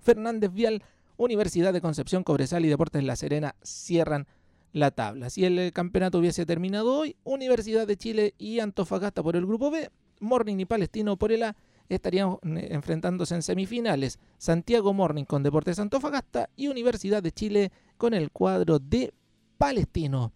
Fernández 0.00 0.52
Vial, 0.52 0.82
Universidad 1.16 1.72
de 1.72 1.80
Concepción, 1.80 2.24
Cobresal 2.24 2.64
y 2.64 2.68
Deportes 2.68 3.04
La 3.04 3.16
Serena 3.16 3.54
cierran 3.62 4.26
la 4.72 4.90
tabla. 4.90 5.30
Si 5.30 5.44
el 5.44 5.58
eh, 5.58 5.72
campeonato 5.72 6.18
hubiese 6.18 6.46
terminado 6.46 6.96
hoy, 6.96 7.16
Universidad 7.24 7.86
de 7.86 7.96
Chile 7.96 8.34
y 8.38 8.60
Antofagasta 8.60 9.22
por 9.22 9.36
el 9.36 9.46
grupo 9.46 9.70
B, 9.70 9.90
Morning 10.20 10.58
y 10.58 10.64
Palestino 10.64 11.16
por 11.16 11.32
el 11.32 11.42
A 11.42 11.56
estarían 11.88 12.38
eh, 12.44 12.68
enfrentándose 12.70 13.34
en 13.34 13.42
semifinales. 13.42 14.18
Santiago 14.38 14.94
Morning 14.94 15.24
con 15.24 15.42
Deportes 15.42 15.78
Antofagasta 15.78 16.48
y 16.56 16.68
Universidad 16.68 17.22
de 17.22 17.32
Chile 17.32 17.72
con 17.96 18.14
el 18.14 18.30
cuadro 18.30 18.78
de 18.78 19.12
Palestino. 19.58 20.32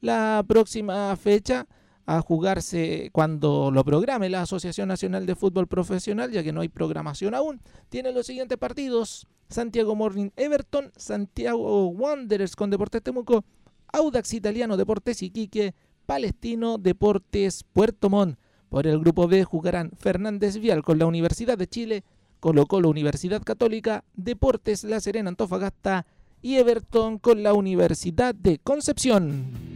La 0.00 0.44
próxima 0.46 1.14
fecha 1.16 1.66
a 2.06 2.22
jugarse 2.22 3.10
cuando 3.12 3.70
lo 3.70 3.84
programe 3.84 4.30
la 4.30 4.42
Asociación 4.42 4.88
Nacional 4.88 5.26
de 5.26 5.34
Fútbol 5.34 5.66
Profesional, 5.66 6.30
ya 6.30 6.42
que 6.42 6.52
no 6.52 6.62
hay 6.62 6.68
programación 6.68 7.34
aún, 7.34 7.60
tiene 7.90 8.12
los 8.12 8.26
siguientes 8.26 8.56
partidos. 8.56 9.26
Santiago 9.50 9.94
Morning 9.94 10.30
Everton, 10.36 10.92
Santiago 10.96 11.88
Wanderers 11.88 12.54
con 12.54 12.70
Deportes 12.70 13.02
Temuco, 13.02 13.44
Audax 13.92 14.32
Italiano 14.34 14.76
Deportes 14.76 15.22
Iquique, 15.22 15.74
Palestino 16.06 16.78
Deportes 16.78 17.64
Puerto 17.64 18.08
Montt. 18.08 18.38
Por 18.68 18.86
el 18.86 19.00
grupo 19.00 19.26
B 19.28 19.44
jugarán 19.44 19.90
Fernández 19.96 20.58
Vial 20.58 20.82
con 20.82 20.98
la 20.98 21.06
Universidad 21.06 21.58
de 21.58 21.66
Chile, 21.66 22.04
Colo 22.40 22.66
Colo 22.66 22.88
Universidad 22.88 23.42
Católica, 23.42 24.04
Deportes 24.14 24.84
La 24.84 25.00
Serena 25.00 25.30
Antofagasta 25.30 26.06
y 26.42 26.56
Everton 26.56 27.18
con 27.18 27.42
la 27.42 27.52
Universidad 27.54 28.34
de 28.34 28.58
Concepción. 28.58 29.68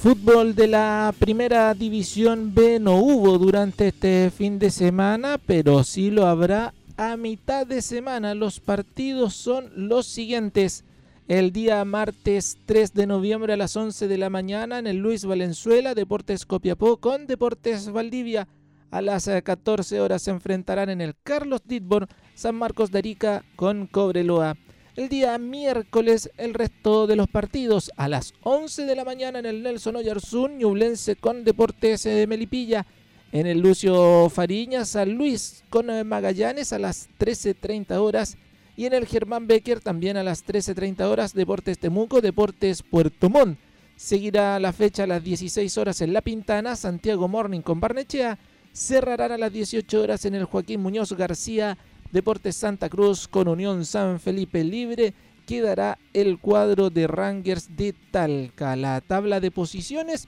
Fútbol 0.00 0.54
de 0.54 0.66
la 0.66 1.14
primera 1.18 1.74
división 1.74 2.54
B 2.54 2.80
no 2.80 2.96
hubo 2.96 3.36
durante 3.36 3.88
este 3.88 4.30
fin 4.30 4.58
de 4.58 4.70
semana, 4.70 5.36
pero 5.36 5.84
sí 5.84 6.10
lo 6.10 6.26
habrá 6.26 6.72
a 6.96 7.18
mitad 7.18 7.66
de 7.66 7.82
semana. 7.82 8.34
Los 8.34 8.60
partidos 8.60 9.34
son 9.34 9.70
los 9.76 10.06
siguientes. 10.06 10.84
El 11.30 11.52
día 11.52 11.84
martes 11.84 12.58
3 12.66 12.92
de 12.92 13.06
noviembre 13.06 13.52
a 13.52 13.56
las 13.56 13.76
11 13.76 14.08
de 14.08 14.18
la 14.18 14.30
mañana 14.30 14.80
en 14.80 14.88
el 14.88 14.96
Luis 14.96 15.24
Valenzuela, 15.24 15.94
Deportes 15.94 16.44
Copiapó 16.44 16.96
con 16.96 17.28
Deportes 17.28 17.92
Valdivia. 17.92 18.48
A 18.90 19.00
las 19.00 19.30
14 19.44 20.00
horas 20.00 20.22
se 20.22 20.32
enfrentarán 20.32 20.90
en 20.90 21.00
el 21.00 21.14
Carlos 21.22 21.60
Ditborn 21.64 22.08
San 22.34 22.56
Marcos 22.56 22.90
de 22.90 22.98
Arica 22.98 23.44
con 23.54 23.86
Cobreloa. 23.86 24.56
El 24.96 25.08
día 25.08 25.38
miércoles 25.38 26.32
el 26.36 26.52
resto 26.52 27.06
de 27.06 27.14
los 27.14 27.28
partidos 27.28 27.92
a 27.96 28.08
las 28.08 28.34
11 28.42 28.84
de 28.86 28.96
la 28.96 29.04
mañana 29.04 29.38
en 29.38 29.46
el 29.46 29.62
Nelson 29.62 29.94
Oyarzún, 29.94 30.58
Ñublense 30.58 31.14
con 31.14 31.44
Deportes 31.44 32.02
de 32.02 32.26
Melipilla. 32.26 32.86
En 33.30 33.46
el 33.46 33.60
Lucio 33.60 34.28
Fariña, 34.30 34.84
San 34.84 35.12
Luis 35.12 35.62
con 35.70 35.90
eh, 35.90 36.02
Magallanes 36.02 36.72
a 36.72 36.80
las 36.80 37.08
13.30 37.20 37.98
horas. 37.98 38.36
Y 38.80 38.86
en 38.86 38.94
el 38.94 39.06
Germán 39.06 39.46
Becker 39.46 39.80
también 39.80 40.16
a 40.16 40.22
las 40.22 40.42
13.30 40.42 41.02
horas, 41.02 41.34
Deportes 41.34 41.78
Temuco, 41.78 42.22
Deportes 42.22 42.82
Puerto 42.82 43.28
Montt. 43.28 43.58
Seguirá 43.94 44.58
la 44.58 44.72
fecha 44.72 45.02
a 45.02 45.06
las 45.06 45.22
16 45.22 45.76
horas 45.76 46.00
en 46.00 46.14
La 46.14 46.22
Pintana, 46.22 46.74
Santiago 46.76 47.28
Morning 47.28 47.60
con 47.60 47.78
Barnechea. 47.78 48.38
Cerrarán 48.72 49.32
a 49.32 49.36
las 49.36 49.52
18 49.52 50.00
horas 50.00 50.24
en 50.24 50.34
el 50.34 50.46
Joaquín 50.46 50.80
Muñoz 50.80 51.12
García, 51.12 51.76
Deportes 52.10 52.56
Santa 52.56 52.88
Cruz 52.88 53.28
con 53.28 53.48
Unión 53.48 53.84
San 53.84 54.18
Felipe 54.18 54.64
Libre 54.64 55.12
quedará 55.46 55.98
el 56.14 56.38
cuadro 56.38 56.88
de 56.88 57.06
Rangers 57.06 57.76
de 57.76 57.94
Talca. 58.10 58.76
La 58.76 59.02
tabla 59.02 59.40
de 59.40 59.50
posiciones 59.50 60.26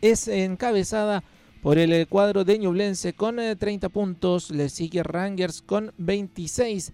es 0.00 0.26
encabezada 0.26 1.22
por 1.62 1.78
el 1.78 2.08
cuadro 2.08 2.42
de 2.42 2.58
Ñublense 2.58 3.12
con 3.12 3.36
30 3.36 3.86
eh, 3.86 3.90
puntos. 3.90 4.50
Le 4.50 4.68
sigue 4.68 5.04
Rangers 5.04 5.62
con 5.62 5.92
26. 5.98 6.92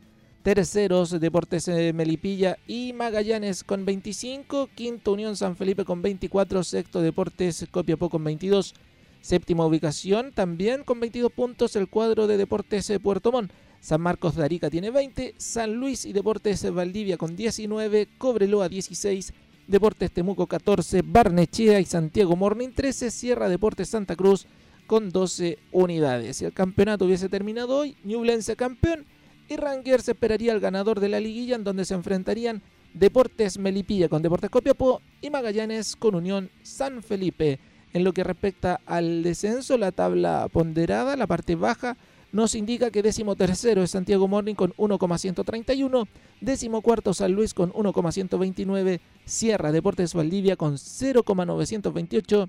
Terceros, 0.54 1.10
Deportes 1.20 1.68
eh, 1.68 1.92
Melipilla 1.92 2.56
y 2.66 2.94
Magallanes 2.94 3.62
con 3.64 3.84
25. 3.84 4.70
Quinto, 4.74 5.12
Unión 5.12 5.36
San 5.36 5.56
Felipe 5.56 5.84
con 5.84 6.00
24. 6.00 6.64
Sexto, 6.64 7.02
Deportes 7.02 7.66
Copiapó 7.70 8.08
con 8.08 8.24
22. 8.24 8.74
Séptima 9.20 9.66
ubicación, 9.66 10.32
también 10.32 10.84
con 10.84 11.00
22 11.00 11.32
puntos, 11.32 11.76
el 11.76 11.90
cuadro 11.90 12.26
de 12.26 12.38
Deportes 12.38 12.88
eh, 12.88 12.98
Puerto 12.98 13.30
Montt. 13.30 13.52
San 13.80 14.00
Marcos 14.00 14.36
de 14.36 14.44
Arica 14.44 14.70
tiene 14.70 14.90
20, 14.90 15.34
San 15.36 15.74
Luis 15.74 16.06
y 16.06 16.14
Deportes 16.14 16.72
Valdivia 16.72 17.18
con 17.18 17.36
19, 17.36 18.08
Cobreloa 18.16 18.70
16, 18.70 19.34
Deportes 19.66 20.12
Temuco 20.12 20.46
14, 20.46 21.02
Barnechea 21.04 21.78
y 21.78 21.84
Santiago 21.84 22.36
Morning 22.36 22.70
13, 22.74 23.10
Sierra 23.10 23.50
Deportes 23.50 23.90
Santa 23.90 24.16
Cruz 24.16 24.46
con 24.86 25.10
12 25.10 25.58
unidades. 25.72 26.38
Si 26.38 26.46
el 26.46 26.54
campeonato 26.54 27.04
hubiese 27.04 27.28
terminado 27.28 27.76
hoy, 27.76 27.98
Ñublense 28.02 28.56
campeón 28.56 29.04
y 29.48 29.56
Rangers 29.56 30.08
esperaría 30.08 30.52
al 30.52 30.60
ganador 30.60 31.00
de 31.00 31.08
la 31.08 31.20
liguilla 31.20 31.56
en 31.56 31.64
donde 31.64 31.84
se 31.84 31.94
enfrentarían 31.94 32.62
Deportes 32.94 33.58
Melipilla 33.58 34.08
con 34.08 34.22
Deportes 34.22 34.50
Copiapó 34.50 35.00
y 35.20 35.30
Magallanes 35.30 35.96
con 35.96 36.14
Unión 36.14 36.50
San 36.62 37.02
Felipe. 37.02 37.58
En 37.92 38.04
lo 38.04 38.12
que 38.12 38.24
respecta 38.24 38.80
al 38.86 39.22
descenso, 39.22 39.78
la 39.78 39.92
tabla 39.92 40.48
ponderada, 40.52 41.16
la 41.16 41.26
parte 41.26 41.54
baja, 41.54 41.96
nos 42.32 42.54
indica 42.54 42.90
que 42.90 43.02
décimo 43.02 43.36
tercero 43.36 43.82
es 43.82 43.92
Santiago 43.92 44.28
Morning 44.28 44.54
con 44.54 44.74
1,131, 44.76 46.06
décimo 46.42 46.82
cuarto 46.82 47.14
San 47.14 47.32
Luis 47.32 47.54
con 47.54 47.72
1,129, 47.72 49.00
Sierra 49.24 49.72
Deportes 49.72 50.12
Valdivia 50.12 50.56
con 50.56 50.76
0,928 50.76 52.48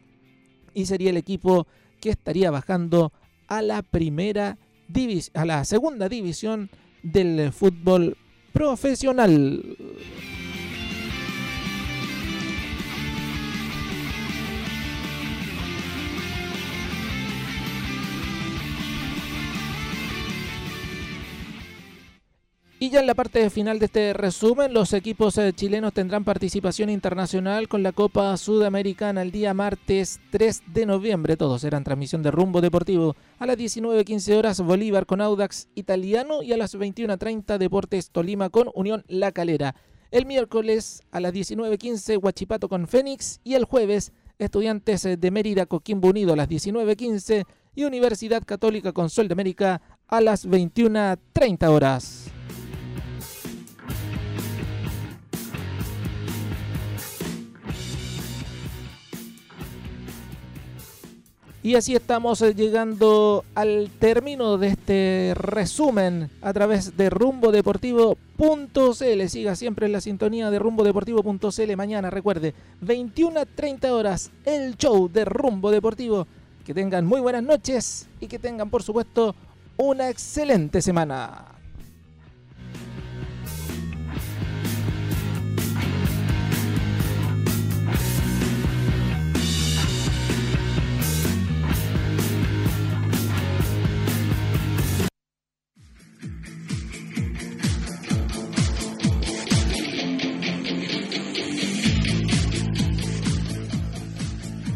y 0.73 0.85
sería 0.85 1.11
el 1.11 1.17
equipo 1.17 1.65
que 2.01 2.09
estaría 2.09 2.51
bajando 2.51 3.13
a 3.47 3.61
la 3.61 3.81
primera 3.81 4.57
a 5.35 5.45
la 5.45 5.65
segunda 5.65 6.09
división 6.09 6.69
del 7.03 7.51
fútbol 7.51 8.17
profesional. 8.51 9.63
Y 22.81 22.91
ya 22.91 23.01
en 23.01 23.07
la 23.07 23.13
parte 23.13 23.49
final 23.49 23.77
de 23.77 23.87
este 23.87 24.13
resumen, 24.13 24.73
los 24.73 24.93
equipos 24.93 25.37
eh, 25.37 25.51
chilenos 25.51 25.91
tendrán 25.91 26.23
participación 26.23 26.89
internacional 26.89 27.67
con 27.67 27.83
la 27.83 27.91
Copa 27.91 28.37
Sudamericana 28.37 29.21
el 29.21 29.31
día 29.31 29.53
martes 29.53 30.21
3 30.31 30.63
de 30.67 30.85
noviembre. 30.85 31.35
Todos 31.35 31.59
serán 31.59 31.83
transmisión 31.83 32.23
de 32.23 32.31
rumbo 32.31 32.61
deportivo. 32.61 33.17
A 33.37 33.45
las 33.45 33.57
19.15 33.57 34.37
horas 34.37 34.61
Bolívar 34.61 35.05
con 35.05 35.19
Audax 35.19 35.67
Italiano 35.75 36.41
y 36.41 36.53
a 36.53 36.57
las 36.57 36.73
21.30 36.73 37.57
Deportes 37.57 38.11
Tolima 38.11 38.49
con 38.49 38.69
Unión 38.73 39.03
La 39.09 39.33
Calera. 39.33 39.75
El 40.09 40.25
miércoles 40.25 41.03
a 41.11 41.19
las 41.19 41.33
19.15 41.33 42.23
Huachipato 42.23 42.69
con 42.69 42.87
Fénix 42.87 43.41
y 43.43 43.55
el 43.55 43.65
jueves 43.65 44.13
Estudiantes 44.37 45.03
de 45.03 45.31
Mérida 45.31 45.65
Coquimbo 45.65 46.07
Unido 46.07 46.31
a 46.31 46.37
las 46.37 46.47
19.15 46.47 47.43
y 47.75 47.83
Universidad 47.83 48.41
Católica 48.45 48.93
con 48.93 49.09
Sol 49.09 49.27
de 49.27 49.33
América 49.33 49.81
a 50.07 50.21
las 50.21 50.47
21.30 50.47 51.67
horas. 51.67 52.38
Y 61.61 61.75
así 61.75 61.93
estamos 61.93 62.41
eh, 62.41 62.55
llegando 62.55 63.43
al 63.53 63.91
término 63.99 64.57
de 64.57 64.69
este 64.69 65.33
resumen 65.35 66.29
a 66.41 66.53
través 66.53 66.95
de 66.95 67.09
rumbodeportivo.cl. 67.09 69.27
Siga 69.27 69.57
siempre 69.57 69.87
en 69.87 69.91
la 69.91 69.99
sintonía 69.99 70.51
de 70.51 70.59
rumbodeportivo.cl. 70.59 71.75
Mañana, 71.75 72.09
recuerde, 72.09 72.53
21 72.79 73.41
a 73.41 73.45
30 73.45 73.93
horas, 73.93 74.31
el 74.45 74.77
show 74.77 75.09
de 75.11 75.25
Rumbo 75.25 75.69
Deportivo. 75.69 76.27
Que 76.65 76.73
tengan 76.73 77.05
muy 77.05 77.19
buenas 77.19 77.43
noches 77.43 78.07
y 78.21 78.27
que 78.27 78.39
tengan, 78.39 78.69
por 78.69 78.81
supuesto, 78.81 79.35
una 79.75 80.09
excelente 80.09 80.81
semana. 80.81 81.58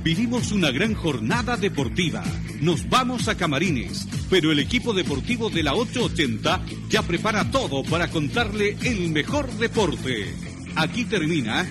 Vivimos 0.04 0.52
una 0.52 0.70
gran 0.70 0.96
jornada 0.96 1.56
deportiva. 1.56 2.24
Nos 2.60 2.90
vamos 2.90 3.30
a 3.30 3.38
Camarines, 3.38 4.06
pero 4.30 4.52
el 4.52 4.60
equipo 4.60 4.94
deportivo 4.94 5.50
de 5.50 5.64
la 5.64 5.76
880 5.76 6.62
ya 6.90 7.04
prepara 7.04 7.50
todo 7.50 7.84
para 7.86 8.10
contarle 8.10 8.76
el 8.84 9.12
mejor 9.12 9.50
deporte. 9.54 10.36
Aquí 10.76 11.06
termina 11.06 11.66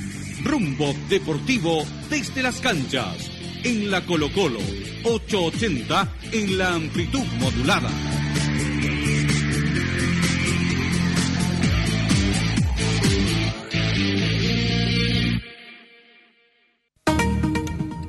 Rumbo 0.45 0.95
Deportivo 1.11 1.85
desde 2.09 2.43
las 2.43 2.59
canchas, 2.61 3.31
en 3.65 3.91
la 3.91 4.07
Colo 4.07 4.33
Colo, 4.33 4.61
880 5.05 6.17
en 6.33 6.57
la 6.57 6.75
amplitud 6.75 7.27
modulada. 7.39 7.91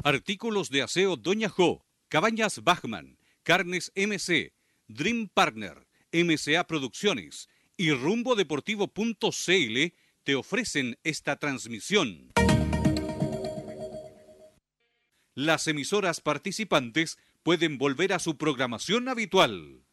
Artículos 0.05 0.69
de 0.69 0.81
aseo 0.81 1.15
Doña 1.15 1.47
Jo, 1.47 1.85
Cabañas 2.09 2.61
Bachman, 2.61 3.17
Carnes 3.41 3.89
MC, 3.95 4.51
Dream 4.89 5.29
Partner, 5.33 5.87
MCA 6.11 6.67
Producciones 6.67 7.47
y 7.77 7.91
rumbodeportivo.cl 7.91 9.93
te 10.25 10.35
ofrecen 10.35 10.99
esta 11.05 11.37
transmisión. 11.37 12.33
Las 15.35 15.67
emisoras 15.67 16.19
participantes 16.19 17.17
pueden 17.41 17.77
volver 17.77 18.11
a 18.11 18.19
su 18.19 18.37
programación 18.37 19.07
habitual. 19.07 19.85